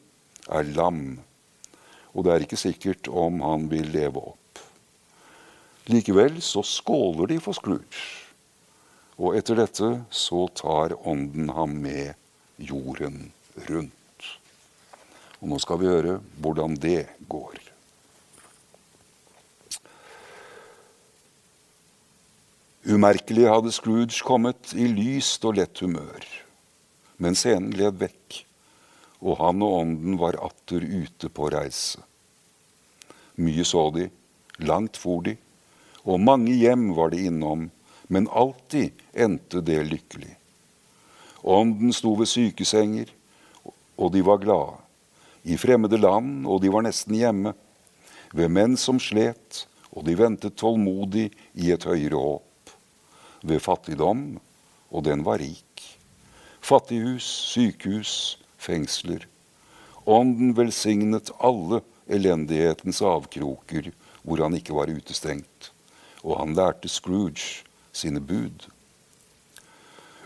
er 0.50 0.66
lam. 0.74 1.20
Og 2.18 2.26
det 2.26 2.34
er 2.34 2.46
ikke 2.46 2.60
sikkert 2.60 3.08
om 3.08 3.44
han 3.46 3.68
vil 3.70 3.92
leve 3.94 4.24
opp. 4.34 4.64
Likevel 5.92 6.42
så 6.42 6.64
skåler 6.66 7.30
de 7.30 7.38
for 7.44 7.58
Scrooge. 7.58 8.02
Og 9.22 9.38
etter 9.38 9.60
dette 9.60 9.92
så 10.10 10.48
tar 10.58 10.98
ånden 11.06 11.54
ham 11.54 11.78
med 11.84 12.18
jorden 12.58 13.30
rundt. 13.70 14.30
Og 15.42 15.50
nå 15.52 15.60
skal 15.62 15.80
vi 15.82 15.90
høre 15.90 16.20
hvordan 16.42 16.78
det 16.78 17.06
går. 17.30 17.60
Umerkelig 22.82 23.46
hadde 23.46 23.72
Scrooge 23.72 24.24
kommet 24.26 24.74
i 24.74 24.88
lyst 24.90 25.46
og 25.46 25.60
lett 25.60 25.84
humør. 25.84 26.26
Men 27.22 27.38
scenen 27.38 27.76
led 27.78 28.00
vekk, 28.02 28.40
og 29.22 29.38
han 29.38 29.62
og 29.62 29.76
ånden 29.84 30.18
var 30.18 30.40
atter 30.42 30.82
ute 30.82 31.30
på 31.30 31.52
reise. 31.54 32.02
Mye 33.38 33.66
så 33.66 33.86
de, 33.94 34.08
langt 34.66 34.98
for 34.98 35.22
de, 35.26 35.36
og 36.10 36.24
mange 36.26 36.56
hjem 36.58 36.90
var 36.98 37.14
de 37.14 37.22
innom, 37.30 37.70
men 38.10 38.30
alltid 38.34 38.98
endte 39.14 39.62
det 39.62 39.78
lykkelig. 39.88 40.34
Ånden 41.46 41.94
sto 41.94 42.16
ved 42.18 42.30
sykesenger, 42.30 43.14
og 44.02 44.14
de 44.16 44.24
var 44.26 44.42
glade. 44.42 44.80
I 45.46 45.58
fremmede 45.58 46.00
land, 46.02 46.48
og 46.50 46.62
de 46.62 46.72
var 46.74 46.86
nesten 46.86 47.18
hjemme. 47.18 47.54
Ved 48.34 48.50
menn 48.50 48.78
som 48.80 49.00
slet, 49.02 49.66
og 49.92 50.06
de 50.08 50.16
ventet 50.18 50.58
tålmodig 50.58 51.30
i 51.54 51.72
et 51.74 51.86
høyere 51.86 52.18
håp. 52.18 52.74
Ved 53.46 53.62
fattigdom, 53.62 54.40
og 54.90 55.06
den 55.06 55.26
var 55.26 55.42
rik. 55.42 55.86
Fattighus, 56.62 57.26
sykehus, 57.54 58.14
fengsler. 58.58 59.26
Ånden 60.06 60.56
velsignet 60.58 61.30
alle 61.40 61.82
elendighetens 62.10 63.02
avkroker 63.06 63.92
hvor 64.22 64.42
han 64.44 64.56
ikke 64.58 64.76
var 64.78 64.92
utestengt. 64.92 65.72
Og 66.22 66.38
han 66.40 66.54
lærte 66.58 66.90
Scrooge 66.90 67.66
sine 67.94 68.22
bud. 68.22 68.68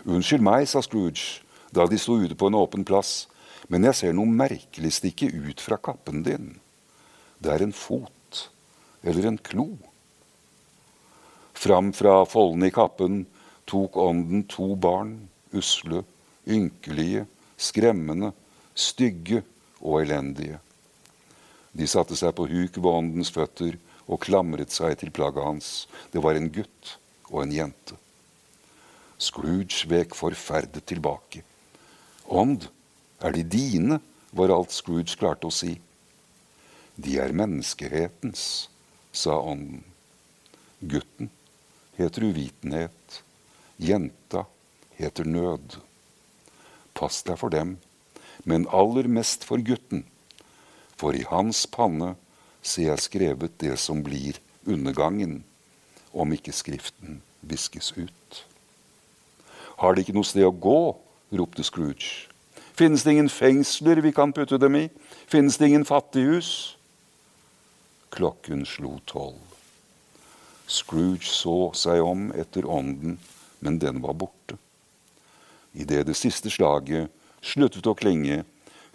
Unnskyld 0.04 0.44
meg, 0.44 0.68
sa 0.68 0.82
Scrooge 0.84 1.42
da 1.74 1.86
de 1.88 1.98
sto 1.98 2.18
ute 2.20 2.36
på 2.38 2.48
en 2.48 2.56
åpen 2.56 2.84
plass. 2.86 3.26
Men 3.72 3.88
jeg 3.88 3.98
ser 3.98 4.14
noe 4.14 4.30
merkelig 4.30 4.92
stikke 4.98 5.28
ut 5.32 5.62
fra 5.62 5.78
kappen 5.82 6.22
din. 6.26 6.54
Det 7.42 7.52
er 7.52 7.64
en 7.64 7.74
fot 7.74 8.46
eller 9.06 9.26
en 9.30 9.38
klo. 9.38 9.70
Fram 11.56 11.92
fra 11.96 12.20
foldene 12.28 12.70
i 12.70 12.74
kappen 12.74 13.24
tok 13.66 13.96
ånden 13.98 14.44
to 14.50 14.74
barn, 14.78 15.16
usle, 15.56 16.04
ynkelige, 16.46 17.24
skremmende, 17.56 18.30
stygge 18.76 19.42
og 19.80 20.02
elendige. 20.04 20.60
De 21.76 21.88
satte 21.90 22.16
seg 22.16 22.34
på 22.36 22.46
huk 22.48 22.78
ved 22.78 22.92
åndens 22.92 23.32
føtter 23.34 23.76
og 24.06 24.22
klamret 24.22 24.72
seg 24.72 24.94
til 25.00 25.10
plagget 25.14 25.44
hans. 25.44 25.70
Det 26.12 26.22
var 26.22 26.38
en 26.38 26.48
gutt 26.52 26.96
og 27.32 27.42
en 27.42 27.52
jente. 27.52 27.98
Scrooge 29.18 29.88
vek 29.90 30.14
forferdet 30.14 30.84
tilbake. 30.86 31.42
Ånd, 32.28 32.68
er 33.20 33.32
de 33.32 33.42
dine? 33.42 34.00
var 34.36 34.52
alt 34.52 34.74
Scrooge 34.74 35.16
klarte 35.16 35.48
å 35.48 35.54
si. 35.54 35.76
De 36.96 37.16
er 37.20 37.32
menneskehetens, 37.36 38.68
sa 39.12 39.38
ånden. 39.40 39.84
Gutten 40.80 41.30
heter 41.96 42.26
uvitenhet. 42.28 43.22
Jenta 43.76 44.44
heter 44.96 45.24
nød. 45.24 45.78
Pass 46.96 47.22
deg 47.24 47.40
for 47.40 47.52
dem, 47.52 47.76
men 48.44 48.68
aller 48.72 49.08
mest 49.08 49.44
for 49.44 49.60
gutten. 49.60 50.04
For 50.96 51.16
i 51.16 51.24
hans 51.28 51.64
panne 51.68 52.14
ser 52.64 52.90
jeg 52.90 53.04
skrevet 53.04 53.58
det 53.60 53.76
som 53.80 54.02
blir 54.04 54.40
undergangen, 54.66 55.42
om 56.12 56.32
ikke 56.32 56.54
Skriften 56.56 57.20
viskes 57.44 57.92
ut. 57.96 58.44
Har 59.76 59.94
de 59.94 60.04
ikke 60.04 60.16
noe 60.16 60.24
sted 60.24 60.46
å 60.48 60.52
gå? 60.52 60.96
ropte 61.36 61.64
Scrooge. 61.66 62.30
Finnes 62.76 63.02
det 63.02 63.12
ingen 63.16 63.28
fengsler 63.32 64.02
vi 64.04 64.12
kan 64.12 64.32
putte 64.36 64.58
dem 64.60 64.74
i? 64.76 64.88
Finnes 65.26 65.56
det 65.56 65.70
ingen 65.70 65.84
fattighus? 65.84 66.76
Klokken 68.12 68.66
slo 68.68 68.98
tolv. 69.08 69.40
Scrooge 70.66 71.24
så 71.30 71.70
seg 71.72 72.02
om 72.04 72.28
etter 72.36 72.68
ånden, 72.68 73.16
men 73.64 73.78
den 73.80 74.02
var 74.04 74.18
borte. 74.20 74.58
Idet 75.72 76.04
det 76.08 76.18
siste 76.20 76.52
slaget 76.52 77.08
sluttet 77.40 77.88
å 77.88 77.96
klinge, 77.96 78.42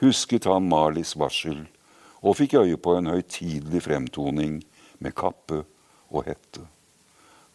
husket 0.02 0.46
han 0.50 0.70
Marlies 0.70 1.16
varsel 1.18 1.64
og 2.22 2.38
fikk 2.38 2.60
øye 2.62 2.78
på 2.78 2.96
en 3.00 3.10
høytidelig 3.10 3.82
fremtoning 3.88 4.60
med 5.02 5.18
kappe 5.18 5.64
og 6.12 6.30
hette. 6.30 6.68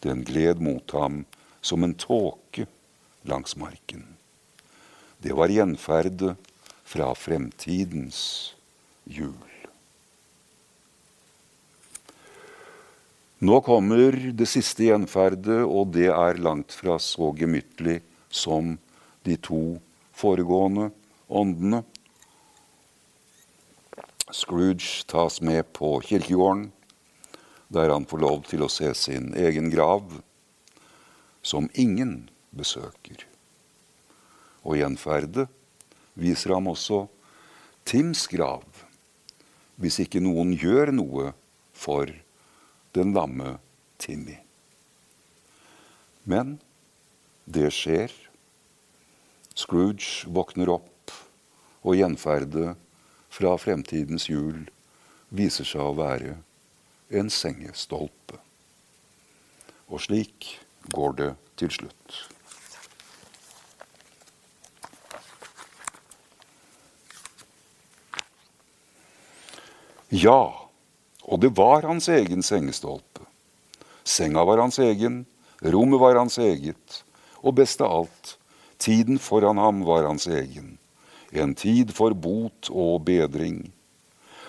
Den 0.02 0.26
gled 0.26 0.58
mot 0.58 0.90
ham 0.90 1.22
som 1.62 1.86
en 1.86 1.94
tåke 1.94 2.66
langs 3.22 3.54
marken. 3.58 4.15
Det 5.18 5.32
var 5.32 5.48
gjenferdet 5.48 6.36
fra 6.84 7.14
fremtidens 7.14 8.20
jul. 9.04 9.34
Nå 13.38 13.60
kommer 13.60 14.16
det 14.32 14.46
siste 14.48 14.86
gjenferdet, 14.86 15.60
og 15.64 15.92
det 15.96 16.08
er 16.12 16.40
langt 16.40 16.72
fra 16.72 16.96
så 17.02 17.32
gemyttlig 17.36 17.98
som 18.32 18.76
de 19.28 19.36
to 19.36 19.76
foregående 20.16 20.88
åndene. 21.28 21.82
Scrooge 24.32 25.04
tas 25.10 25.40
med 25.44 25.68
på 25.76 25.98
kirkegården, 26.04 26.70
der 27.68 27.92
han 27.92 28.08
får 28.08 28.24
lov 28.24 28.42
til 28.48 28.64
å 28.64 28.72
se 28.72 28.92
sin 28.96 29.32
egen 29.36 29.68
grav, 29.72 30.04
som 31.42 31.68
ingen 31.74 32.28
besøker 32.56 33.26
og 34.66 34.80
gjenferde, 34.80 35.46
viser 36.18 36.56
ham 36.56 36.72
også 36.72 37.04
Tims 37.86 38.24
grav, 38.26 38.64
hvis 39.78 40.00
ikke 40.02 40.18
noen 40.18 40.50
gjør 40.58 40.90
noe 40.90 41.30
for 41.76 42.10
den 42.96 43.12
lamme 43.14 43.60
Timmy. 44.02 44.40
Men 46.26 46.56
det 47.46 47.70
skjer. 47.70 48.10
Scrooge 49.56 50.26
våkner 50.34 50.72
opp, 50.74 51.14
og 51.86 51.94
gjenferdet 51.96 52.74
fra 53.32 53.54
fremtidens 53.60 54.26
jul 54.28 54.66
viser 55.30 55.68
seg 55.68 55.84
å 55.86 55.94
være 55.96 56.34
en 57.14 57.30
sengestolpe. 57.30 58.40
Og 59.86 60.02
slik 60.02 60.56
går 60.90 61.20
det 61.20 61.30
til 61.60 61.70
slutt. 61.78 62.35
Ja, 70.08 70.70
og 71.26 71.40
det 71.42 71.56
var 71.58 71.82
hans 71.82 72.06
egen 72.06 72.44
sengestolpe. 72.46 73.24
Senga 74.06 74.44
var 74.46 74.60
hans 74.62 74.78
egen, 74.78 75.24
rommet 75.58 75.98
var 75.98 76.14
hans 76.14 76.38
eget, 76.38 77.02
Og 77.42 77.54
best 77.54 77.80
av 77.80 77.90
alt, 77.90 78.38
tiden 78.78 79.18
foran 79.18 79.58
ham 79.58 79.84
var 79.84 80.06
hans 80.06 80.26
egen. 80.26 80.78
En 81.30 81.54
tid 81.54 81.92
for 81.94 82.14
bot 82.14 82.70
og 82.70 83.04
bedring. 83.04 83.72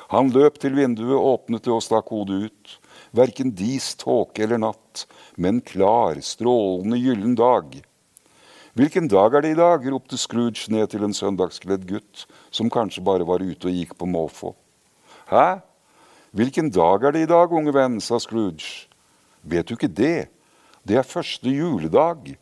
Han 0.09 0.29
løp 0.29 0.59
til 0.59 0.73
vinduet, 0.73 1.17
åpnet 1.17 1.63
det 1.63 1.73
og 1.73 1.83
stakk 1.83 2.09
hodet 2.09 2.49
ut. 2.49 2.77
Verken 3.11 3.51
dis, 3.51 3.95
tåke 3.95 4.43
eller 4.43 4.57
natt, 4.57 5.05
men 5.37 5.61
klar, 5.61 6.21
strålende 6.21 6.97
gyllen 6.97 7.35
dag. 7.35 7.81
Hvilken 8.73 9.07
dag 9.09 9.33
er 9.33 9.41
det 9.41 9.51
i 9.51 9.59
dag? 9.59 9.89
ropte 9.89 10.17
Scrooge 10.17 10.69
ned 10.69 10.87
til 10.89 11.03
en 11.03 11.13
søndagskledd 11.13 11.85
gutt 11.89 12.27
som 12.51 12.69
kanskje 12.69 13.03
bare 13.03 13.25
var 13.25 13.41
ute 13.41 13.67
og 13.67 13.73
gikk 13.73 13.97
på 13.97 14.05
måfå. 14.05 14.53
Hæ? 15.27 15.59
Hvilken 16.31 16.69
dag 16.71 17.03
er 17.03 17.11
det 17.11 17.21
i 17.25 17.27
dag, 17.27 17.51
unge 17.51 17.73
venn? 17.73 17.99
sa 17.99 18.19
Scrooge. 18.19 18.87
Vet 19.43 19.67
du 19.67 19.73
ikke 19.75 19.91
det? 19.91 20.29
Det 20.87 20.95
er 20.95 21.03
første 21.03 21.51
juledag. 21.51 22.37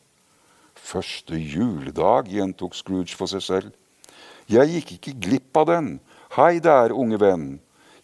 Første 0.76 1.34
juledag, 1.34 2.30
gjentok 2.30 2.76
Scrooge 2.78 3.18
for 3.18 3.26
seg 3.32 3.42
selv. 3.42 3.72
Jeg 4.46 4.70
gikk 4.70 4.92
ikke 4.98 5.16
glipp 5.28 5.58
av 5.58 5.66
den. 5.72 5.88
Hei 6.38 6.60
der, 6.62 6.94
unge 6.94 7.18
venn. 7.18 7.48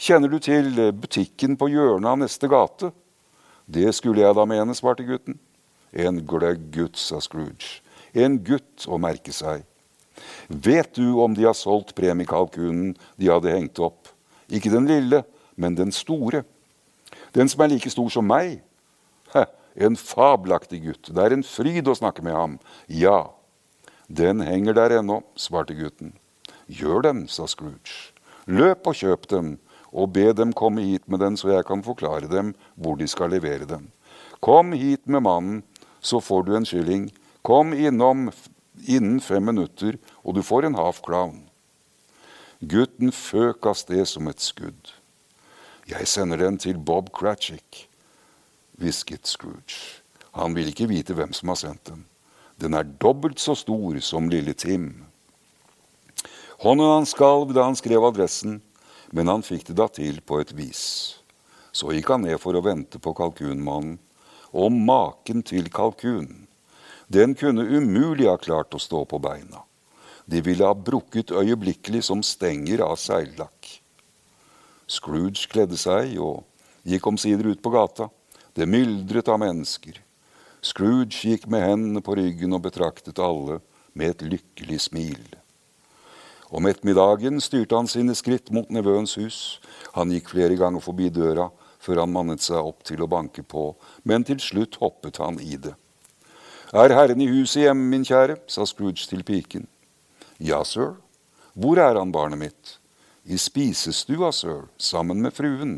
Kjenner 0.02 0.32
du 0.32 0.40
til 0.42 0.74
butikken 0.98 1.54
på 1.62 1.70
hjørnet 1.70 2.10
av 2.10 2.18
neste 2.24 2.50
gate? 2.50 2.90
Det 3.70 3.92
skulle 3.94 4.26
jeg 4.26 4.34
da 4.34 4.48
mene, 4.50 4.74
svarte 4.74 5.06
gutten. 5.06 5.38
En 5.94 6.24
gløgg 6.26 6.72
gutt, 6.74 6.98
sa 6.98 7.22
Scrooge. 7.22 7.84
En 8.18 8.40
gutt 8.42 8.90
å 8.90 8.98
merke 8.98 9.30
seg. 9.36 9.62
Vet 10.50 10.96
du 10.98 11.22
om 11.22 11.38
de 11.38 11.46
har 11.46 11.58
solgt 11.58 11.94
premiekalkunen 11.94 12.96
de 13.22 13.30
hadde 13.30 13.54
hengt 13.54 13.78
opp? 13.78 14.01
Ikke 14.52 14.72
den 14.74 14.90
lille, 14.90 15.24
men 15.56 15.78
den 15.78 15.94
store. 15.96 16.44
Den 17.36 17.50
som 17.50 17.64
er 17.64 17.72
like 17.72 17.90
stor 17.92 18.10
som 18.12 18.28
meg. 18.28 18.60
Heh, 19.34 19.48
en 19.88 19.96
fabelaktig 19.96 20.82
gutt. 20.84 21.12
Det 21.16 21.24
er 21.24 21.36
en 21.36 21.46
fryd 21.48 21.88
å 21.88 21.96
snakke 21.96 22.24
med 22.26 22.36
ham. 22.36 22.58
Ja, 22.88 23.32
den 24.12 24.44
henger 24.44 24.76
der 24.76 24.98
ennå, 25.00 25.22
svarte 25.40 25.76
gutten. 25.78 26.12
Gjør 26.68 27.06
den, 27.08 27.28
sa 27.32 27.48
Scrooge. 27.48 28.12
Løp 28.52 28.88
og 28.90 28.98
kjøp 29.00 29.28
den, 29.32 29.54
og 29.92 30.12
be 30.16 30.32
dem 30.36 30.52
komme 30.56 30.84
hit 30.84 31.08
med 31.08 31.22
den, 31.24 31.38
så 31.40 31.54
jeg 31.54 31.68
kan 31.68 31.84
forklare 31.84 32.28
dem 32.32 32.54
hvor 32.76 32.98
de 33.00 33.08
skal 33.08 33.32
levere 33.32 33.68
den. 33.68 33.90
Kom 34.44 34.74
hit 34.76 35.06
med 35.06 35.24
mannen, 35.24 35.62
så 36.02 36.20
får 36.20 36.48
du 36.48 36.56
en 36.58 36.68
kylling. 36.68 37.08
Kom 37.46 37.72
innom 37.74 38.30
innen 38.88 39.20
fem 39.24 39.46
minutter, 39.46 40.00
og 40.26 40.36
du 40.36 40.42
får 40.44 40.68
en 40.68 40.80
half 40.80 41.02
crown. 41.06 41.46
Gutten 42.62 43.10
føk 43.10 43.66
av 43.66 43.74
sted 43.74 44.04
som 44.06 44.28
et 44.30 44.42
skudd. 44.44 44.92
Jeg 45.90 46.06
sender 46.06 46.38
den 46.38 46.60
til 46.62 46.78
Bob 46.78 47.08
Cratchick, 47.10 47.88
hvisket 48.78 49.26
Scrooge. 49.26 50.04
Han 50.38 50.54
vil 50.54 50.70
ikke 50.70 50.86
vite 50.92 51.16
hvem 51.18 51.34
som 51.34 51.50
har 51.50 51.58
sendt 51.58 51.90
den. 51.90 52.04
Den 52.62 52.78
er 52.78 52.86
dobbelt 52.86 53.42
så 53.42 53.56
stor 53.58 53.98
som 54.06 54.30
lille 54.30 54.54
Tim. 54.54 55.08
Hånden 56.62 56.86
hans 56.86 57.16
skalv 57.16 57.56
da 57.58 57.66
han 57.66 57.80
skrev 57.80 58.06
adressen, 58.06 58.60
men 59.10 59.34
han 59.34 59.42
fikk 59.42 59.66
det 59.72 59.80
da 59.82 59.90
til 59.90 60.22
på 60.22 60.38
et 60.44 60.54
vis. 60.54 60.84
Så 61.74 61.90
gikk 61.96 62.14
han 62.14 62.28
ned 62.28 62.38
for 62.44 62.54
å 62.54 62.62
vente 62.62 63.02
på 63.02 63.16
kalkunmannen, 63.18 63.98
og 64.54 64.70
maken 64.70 65.42
til 65.42 65.74
kalkun. 65.74 66.46
Den 67.10 67.34
kunne 67.34 67.66
umulig 67.66 68.30
ha 68.30 68.38
klart 68.38 68.78
å 68.78 68.86
stå 68.86 69.02
på 69.10 69.18
beina. 69.18 69.66
De 70.32 70.40
ville 70.42 70.64
ha 70.64 70.74
brukket 70.74 71.34
øyeblikkelig 71.36 72.06
som 72.08 72.22
stenger 72.24 72.86
av 72.86 72.96
seillakk. 73.02 73.68
Scrooge 74.88 75.50
kledde 75.52 75.76
seg 75.80 76.16
og 76.24 76.46
gikk 76.88 77.10
omsider 77.12 77.52
ut 77.52 77.62
på 77.64 77.74
gata. 77.74 78.08
Det 78.56 78.68
myldret 78.68 79.28
av 79.32 79.42
mennesker. 79.44 80.00
Scrooge 80.64 81.20
gikk 81.28 81.48
med 81.52 81.66
hendene 81.66 82.04
på 82.06 82.16
ryggen 82.16 82.56
og 82.56 82.64
betraktet 82.64 83.20
alle 83.20 83.60
med 83.94 84.14
et 84.14 84.26
lykkelig 84.34 84.80
smil. 84.88 85.24
Om 86.52 86.68
ettermiddagen 86.68 87.40
styrte 87.44 87.76
han 87.80 87.88
sine 87.92 88.16
skritt 88.16 88.52
mot 88.56 88.72
nevøens 88.72 89.18
hus. 89.20 89.60
Han 89.96 90.12
gikk 90.12 90.32
flere 90.34 90.56
ganger 90.60 90.84
forbi 90.84 91.10
døra 91.12 91.50
før 91.82 92.04
han 92.04 92.14
mannet 92.14 92.44
seg 92.44 92.60
opp 92.60 92.84
til 92.88 93.02
å 93.02 93.10
banke 93.10 93.44
på, 93.44 93.72
men 94.06 94.24
til 94.28 94.40
slutt 94.44 94.78
hoppet 94.84 95.18
han 95.24 95.40
i 95.42 95.58
det. 95.58 95.74
Er 96.72 96.94
herren 96.96 97.20
i 97.24 97.28
huset 97.28 97.66
hjemme, 97.66 97.90
min 97.90 98.06
kjære? 98.08 98.38
sa 98.48 98.68
Scrooge 98.70 99.08
til 99.10 99.26
piken. 99.28 99.66
Ja, 100.42 100.64
sir. 100.66 100.96
Hvor 101.54 101.78
er 101.78 102.00
han, 102.00 102.10
barnet 102.12 102.40
mitt? 102.42 102.78
I 103.30 103.38
spisestua, 103.38 104.32
sir, 104.34 104.64
sammen 104.82 105.22
med 105.22 105.36
fruen. 105.38 105.76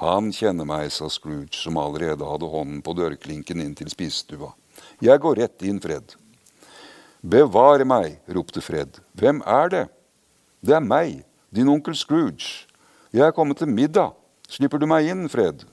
Han 0.00 0.30
kjenner 0.32 0.64
meg, 0.64 0.88
sa 0.94 1.10
Scrooge, 1.12 1.52
som 1.58 1.76
allerede 1.76 2.24
hadde 2.24 2.48
hånden 2.48 2.80
på 2.84 2.94
dørklinken 2.96 3.60
inn 3.60 3.74
til 3.76 3.90
spisestua. 3.92 4.54
Jeg 5.04 5.20
går 5.20 5.42
rett 5.42 5.66
inn, 5.68 5.82
Fred. 5.84 6.16
Bevare 7.20 7.84
meg, 7.84 8.16
ropte 8.32 8.64
Fred. 8.64 8.96
Hvem 9.12 9.44
er 9.44 9.72
det? 9.74 9.84
Det 10.64 10.78
er 10.78 10.88
meg, 10.88 11.20
din 11.52 11.68
onkel 11.68 11.96
Scrooge. 12.00 12.64
Jeg 13.12 13.28
er 13.28 13.36
kommet 13.36 13.60
til 13.60 13.68
middag. 13.68 14.16
Slipper 14.48 14.80
du 14.80 14.88
meg 14.88 15.12
inn, 15.12 15.28
Fred? 15.28 15.68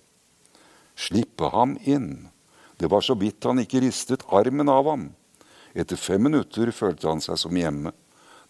Slippe 1.00 1.56
ham 1.56 1.78
inn. 1.88 2.28
Det 2.76 2.92
var 2.92 3.06
så 3.06 3.16
vidt 3.16 3.48
han 3.48 3.64
ikke 3.64 3.86
ristet 3.88 4.28
armen 4.28 4.68
av 4.68 4.92
ham. 4.92 5.12
Etter 5.74 5.98
fem 5.98 6.22
minutter 6.30 6.70
følte 6.72 7.10
han 7.10 7.22
seg 7.24 7.40
som 7.42 7.58
hjemme. 7.58 7.94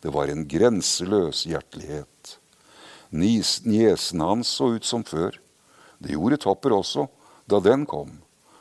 Det 0.03 0.12
var 0.12 0.27
en 0.27 0.43
grenseløs 0.47 1.45
hjertelighet. 1.47 2.38
Niesen 3.13 4.21
hans 4.21 4.49
så 4.57 4.73
ut 4.75 4.86
som 4.86 5.05
før. 5.07 5.38
Det 6.03 6.17
gjorde 6.17 6.41
Topper 6.43 6.75
også 6.75 7.07
da 7.47 7.59
den 7.63 7.86
kom, 7.88 8.17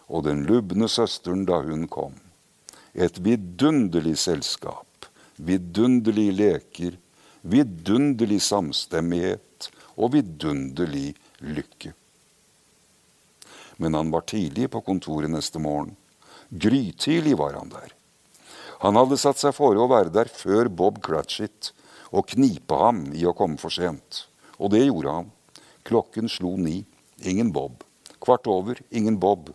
og 0.06 0.26
den 0.26 0.44
lubne 0.46 0.86
søsteren 0.90 1.46
da 1.48 1.58
hun 1.64 1.88
kom. 1.90 2.14
Et 2.94 3.18
vidunderlig 3.24 4.18
selskap, 4.20 5.08
vidunderlige 5.36 6.36
leker, 6.36 6.98
vidunderlig 7.42 8.38
samstemmighet 8.44 9.70
og 9.96 10.12
vidunderlig 10.14 11.14
lykke. 11.40 11.94
Men 13.82 13.98
han 13.98 14.12
var 14.14 14.28
tidlig 14.28 14.68
på 14.70 14.84
kontoret 14.86 15.32
neste 15.32 15.58
morgen. 15.58 15.96
Grytidlig 16.52 17.34
var 17.40 17.56
han 17.58 17.72
der. 17.72 17.96
Han 18.82 18.98
hadde 18.98 19.14
satt 19.20 19.38
seg 19.38 19.54
fore 19.54 19.78
å 19.78 19.90
være 19.90 20.10
der 20.10 20.26
før 20.26 20.66
Bob 20.66 20.96
Cratchit 21.06 21.70
og 22.10 22.26
knipe 22.32 22.74
ham 22.80 23.04
i 23.14 23.22
å 23.30 23.34
komme 23.38 23.60
for 23.62 23.70
sent. 23.70 24.24
Og 24.58 24.72
det 24.74 24.82
gjorde 24.82 25.14
han. 25.20 25.28
Klokken 25.86 26.30
slo 26.30 26.56
ni. 26.58 26.80
Ingen 27.22 27.52
Bob. 27.54 27.84
Kvart 28.18 28.50
over. 28.50 28.82
Ingen 28.90 29.20
Bob. 29.22 29.52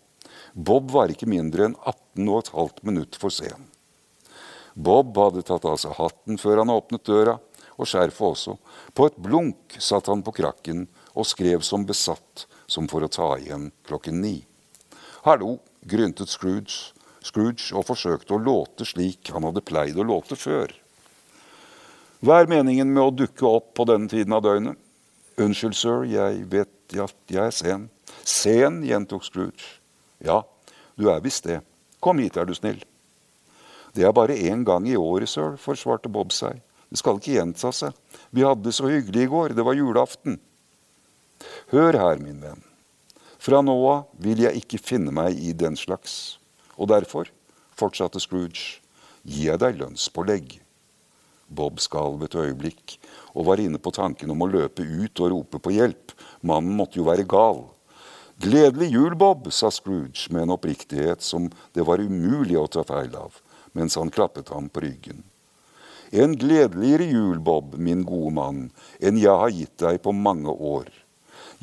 Bob 0.55 0.95
var 0.95 1.11
ikke 1.11 1.27
mindre 1.27 1.67
enn 1.67 1.75
18 1.83 2.23
og 2.31 2.39
et 2.39 2.53
halvt 2.55 2.81
minutt 2.87 3.19
for 3.19 3.35
sen. 3.35 3.67
Bob 4.73 5.11
hadde 5.19 5.43
tatt 5.43 5.67
av 5.67 5.75
seg 5.81 5.97
hatten 5.99 6.39
før 6.39 6.63
han 6.63 6.71
åpnet 6.71 7.03
døra, 7.09 7.35
og 7.77 7.89
skjerfet 7.89 8.31
også. 8.31 8.55
På 8.95 9.09
et 9.09 9.17
blunk 9.19 9.75
satt 9.75 10.07
han 10.07 10.23
på 10.23 10.37
krakken 10.39 10.85
og 11.17 11.27
skrev 11.27 11.65
som 11.67 11.83
besatt, 11.85 12.47
som 12.65 12.87
for 12.87 13.03
å 13.03 13.11
ta 13.11 13.33
igjen 13.41 13.73
klokken 13.89 14.21
ni. 14.23 14.37
Hallo, 15.27 15.57
gryntet 15.83 16.31
Scrooge 16.31 16.96
Scrooge 17.27 17.69
og 17.75 17.85
forsøkte 17.89 18.35
å 18.35 18.41
låte 18.41 18.87
slik 18.87 19.31
han 19.35 19.45
hadde 19.47 19.65
pleid 19.65 19.99
å 19.99 20.05
låte 20.07 20.37
før. 20.39 20.73
Hva 22.23 22.41
er 22.41 22.49
meningen 22.49 22.89
med 22.89 23.03
å 23.03 23.13
dukke 23.13 23.45
opp 23.45 23.73
på 23.77 23.85
denne 23.89 24.09
tiden 24.09 24.33
av 24.33 24.41
døgnet? 24.45 24.77
Unnskyld, 25.37 25.75
sir, 25.77 26.05
jeg 26.09 26.47
vet 26.49 26.97
at 26.97 27.17
jeg 27.29 27.43
er 27.43 27.53
sen. 27.53 27.89
Sen, 28.25 28.79
gjentok 28.87 29.25
Scrooge. 29.27 29.75
Ja, 30.23 30.41
du 30.97 31.11
er 31.13 31.21
visst 31.21 31.45
det. 31.45 31.59
Kom 32.01 32.17
hit, 32.23 32.39
er 32.39 32.47
du 32.49 32.55
snill. 32.57 32.79
Det 33.93 34.05
er 34.05 34.15
bare 34.17 34.37
én 34.37 34.63
gang 34.65 34.87
i 34.89 34.97
året, 34.97 35.29
sir, 35.29 35.59
forsvarte 35.61 36.09
Bob 36.09 36.33
seg. 36.33 36.63
Det 36.89 36.97
skal 37.01 37.19
ikke 37.19 37.35
gjenta 37.35 37.71
seg. 37.75 37.93
Vi 38.31 38.45
hadde 38.45 38.65
det 38.65 38.75
så 38.77 38.89
hyggelig 38.89 39.27
i 39.27 39.31
går. 39.31 39.53
Det 39.57 39.65
var 39.65 39.77
julaften. 39.77 40.39
Hør 41.73 41.97
her, 41.99 42.21
min 42.23 42.41
venn. 42.41 42.63
Fra 43.37 43.61
nå 43.61 43.75
av 43.91 44.07
vil 44.23 44.41
jeg 44.41 44.63
ikke 44.63 44.81
finne 44.81 45.13
meg 45.13 45.37
i 45.37 45.53
den 45.53 45.77
slags. 45.77 46.37
Og 46.77 46.89
derfor, 46.91 47.29
fortsatte 47.77 48.21
Scrooge, 48.21 48.79
gir 49.25 49.51
jeg 49.51 49.61
deg 49.61 49.79
lønnspålegg. 49.81 50.59
Bob 51.47 51.79
skalv 51.79 52.25
et 52.25 52.35
øyeblikk 52.35 52.97
og 53.33 53.47
var 53.47 53.61
inne 53.63 53.79
på 53.79 53.93
tanken 53.95 54.31
om 54.33 54.43
å 54.43 54.49
løpe 54.51 54.83
ut 54.83 55.21
og 55.23 55.31
rope 55.31 55.61
på 55.63 55.73
hjelp. 55.77 56.13
Mannen 56.41 56.75
måtte 56.75 56.99
jo 56.99 57.07
være 57.07 57.27
gal. 57.29 57.63
Gledelig 58.43 58.91
jul, 58.93 59.15
Bob, 59.17 59.47
sa 59.49 59.71
Scrooge 59.73 60.27
med 60.29 60.43
en 60.43 60.53
oppriktighet 60.57 61.23
som 61.25 61.47
det 61.73 61.85
var 61.87 62.03
umulig 62.03 62.59
å 62.59 62.67
ta 62.69 62.83
feil 62.85 63.15
av, 63.17 63.39
mens 63.73 63.97
han 63.97 64.13
klappet 64.13 64.51
ham 64.53 64.67
på 64.69 64.83
ryggen. 64.83 65.23
En 66.11 66.35
gledeligere 66.39 67.07
jul, 67.09 67.39
Bob, 67.43 67.73
min 67.81 68.05
gode 68.07 68.35
mann, 68.35 68.59
enn 69.01 69.17
jeg 69.19 69.33
har 69.41 69.51
gitt 69.51 69.75
deg 69.81 69.97
på 70.03 70.13
mange 70.15 70.53
år. 70.53 70.91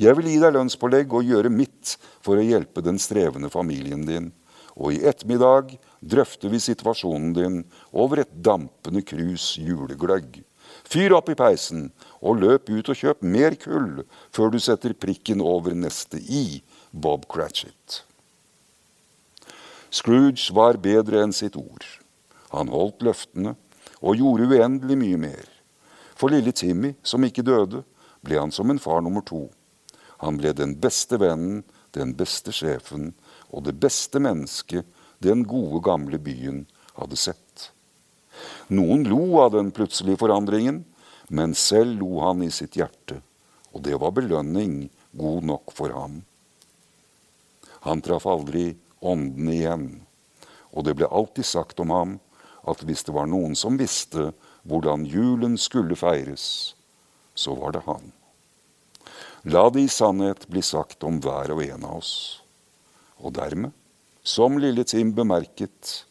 Jeg 0.01 0.17
vil 0.17 0.27
gi 0.27 0.41
deg 0.41 0.57
lønnspålegg 0.57 1.13
og 1.15 1.29
gjøre 1.29 1.53
mitt 1.53 1.95
for 2.25 2.35
å 2.35 2.43
hjelpe 2.43 2.83
den 2.83 2.99
strevende 2.99 3.49
familien 3.53 4.03
din 4.09 4.33
og 4.75 4.95
i 4.95 5.03
ettermiddag 5.07 5.77
drøfter 6.03 6.51
vi 6.51 6.59
situasjonen 6.59 7.31
din 7.35 7.61
over 7.95 8.21
et 8.23 8.33
dampende 8.43 9.03
krus 9.07 9.55
julegløgg. 9.61 10.41
Fyr 10.85 11.15
opp 11.17 11.31
i 11.31 11.37
peisen 11.39 11.87
og 12.19 12.41
løp 12.43 12.69
ut 12.69 12.89
og 12.91 12.99
kjøp 12.99 13.23
mer 13.23 13.55
kull 13.59 14.03
før 14.35 14.51
du 14.53 14.59
setter 14.61 14.93
prikken 14.93 15.41
over 15.41 15.73
neste 15.77 16.19
i, 16.19 16.61
Bob 16.91 17.25
Cratchit. 17.31 18.03
Scrooge 19.95 20.51
var 20.55 20.81
bedre 20.83 21.23
enn 21.23 21.33
sitt 21.35 21.55
ord. 21.55 21.85
Han 22.51 22.71
holdt 22.71 23.03
løftene 23.05 23.55
og 24.01 24.19
gjorde 24.19 24.49
uendelig 24.51 24.97
mye 24.99 25.19
mer. 25.19 25.45
For 26.15 26.31
lille 26.31 26.51
Timmy, 26.55 26.93
som 27.03 27.23
ikke 27.23 27.45
døde, 27.45 27.83
ble 28.23 28.39
han 28.39 28.51
som 28.51 28.71
en 28.71 28.81
far 28.81 29.01
nummer 29.03 29.23
to. 29.23 29.47
Han 30.23 30.39
ble 30.39 30.53
den 30.55 30.75
beste 30.81 31.19
vennen, 31.21 31.63
den 31.95 32.13
beste 32.17 32.51
sjefen 32.55 33.13
og 33.51 33.65
det 33.67 33.75
beste 33.79 34.21
mennesket 34.21 34.85
den 35.23 35.45
gode, 35.47 35.81
gamle 35.85 36.19
byen 36.21 36.65
hadde 36.95 37.17
sett. 37.19 37.69
Noen 38.67 39.05
lo 39.07 39.39
av 39.41 39.53
den 39.55 39.71
plutselige 39.71 40.19
forandringen, 40.23 40.83
men 41.29 41.55
selv 41.57 41.99
lo 42.01 42.19
han 42.21 42.43
i 42.45 42.51
sitt 42.53 42.75
hjerte, 42.77 43.21
og 43.73 43.85
det 43.87 43.97
var 44.01 44.13
belønning 44.15 44.89
god 45.17 45.47
nok 45.51 45.73
for 45.73 45.93
ham. 45.95 46.21
Han 47.85 48.01
traff 48.05 48.25
aldri 48.29 48.73
ånden 49.05 49.49
igjen, 49.53 49.87
og 50.73 50.87
det 50.87 50.97
ble 50.99 51.09
alltid 51.09 51.47
sagt 51.47 51.79
om 51.79 51.93
ham 51.93 52.17
at 52.65 52.81
hvis 52.83 53.05
det 53.05 53.13
var 53.15 53.29
noen 53.29 53.55
som 53.57 53.77
visste 53.77 54.31
hvordan 54.65 55.05
julen 55.05 55.57
skulle 55.61 55.97
feires, 55.97 56.75
så 57.37 57.53
var 57.55 57.75
det 57.75 57.83
han. 57.85 58.09
La 59.45 59.67
det 59.69 59.85
i 59.85 59.91
sannhet 59.91 60.47
bli 60.49 60.63
sagt 60.65 61.05
om 61.05 61.19
hver 61.21 61.53
og 61.53 61.61
en 61.61 61.85
av 61.85 61.99
oss. 61.99 62.15
Og 63.23 63.33
dermed, 63.37 63.71
som 64.25 64.57
lille 64.59 64.83
Tim 64.87 65.13
bemerket, 65.15 66.05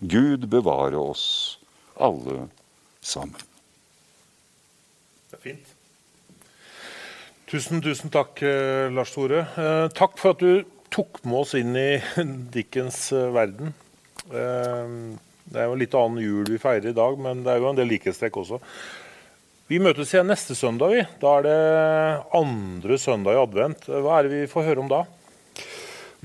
Gud 0.00 0.46
bevare 0.52 0.98
oss 1.00 1.56
alle 1.96 2.46
sammen. 3.00 3.40
Det 5.30 5.38
er 5.38 5.42
fint. 5.42 5.72
Tusen, 7.46 7.80
tusen 7.82 8.10
takk, 8.10 8.42
eh, 8.42 8.90
Lars 8.90 9.14
Tore. 9.14 9.46
Eh, 9.56 9.88
takk 9.94 10.18
for 10.18 10.34
at 10.34 10.42
du 10.42 10.64
tok 10.90 11.22
med 11.24 11.40
oss 11.44 11.54
inn 11.54 11.76
i 11.78 12.02
Dickens 12.54 13.12
eh, 13.14 13.30
verden. 13.34 13.74
Det 14.26 15.60
er 15.60 15.68
jo 15.68 15.74
en 15.76 15.78
litt 15.78 15.94
annen 15.94 16.18
jul 16.18 16.48
vi 16.50 16.58
feirer 16.58 16.90
i 16.90 16.96
dag, 16.96 17.18
men 17.22 17.44
det 17.46 17.52
er 17.52 17.60
jo 17.62 17.68
en 17.70 17.78
del 17.78 17.86
likhetstrekk 17.92 18.40
også. 18.42 18.58
Vi 19.70 19.78
møtes 19.82 20.10
igjen 20.10 20.26
neste 20.30 20.56
søndag. 20.58 20.90
vi. 20.90 21.04
Da 21.22 21.36
er 21.38 21.46
det 21.46 21.60
andre 22.34 22.98
søndag 22.98 23.34
i 23.34 23.42
advent. 23.44 23.86
Hva 23.86 24.18
er 24.18 24.26
det 24.26 24.32
vi 24.34 24.50
får 24.50 24.66
høre 24.66 24.82
om 24.82 24.90
da? 24.90 25.04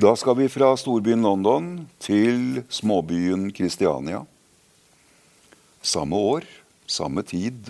Da 0.02 0.16
skal 0.16 0.34
vi 0.36 0.48
fra 0.50 0.72
storbyen 0.80 1.22
London 1.22 1.66
til 2.02 2.64
småbyen 2.74 3.52
Kristiania. 3.54 4.24
Samme 5.82 6.18
år, 6.18 6.48
samme 6.90 7.22
tid. 7.28 7.70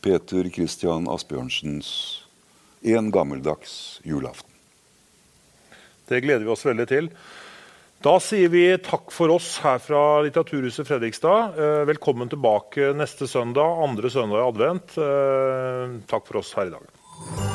Peter 0.00 0.48
Christian 0.48 1.10
Asbjørnsens 1.12 1.90
En 2.80 3.10
gammeldags 3.12 4.00
julaften. 4.00 4.48
Det 6.08 6.22
gleder 6.24 6.46
vi 6.46 6.54
oss 6.54 6.64
veldig 6.64 6.88
til. 6.88 7.12
Da 8.00 8.16
sier 8.24 8.48
vi 8.48 8.64
takk 8.80 9.12
for 9.12 9.36
oss 9.36 9.58
her 9.60 9.76
fra 9.84 10.22
Litteraturhuset 10.24 10.88
Fredrikstad. 10.88 11.60
Eh, 11.60 11.84
velkommen 11.90 12.32
tilbake 12.32 12.94
neste 12.96 13.28
søndag, 13.28 13.84
andre 13.84 14.08
søndag 14.08 14.40
i 14.40 14.48
advent. 14.48 14.96
Eh, 14.96 16.00
takk 16.08 16.24
for 16.30 16.40
oss 16.40 16.56
her 16.56 16.72
i 16.72 16.76
dag. 16.78 17.49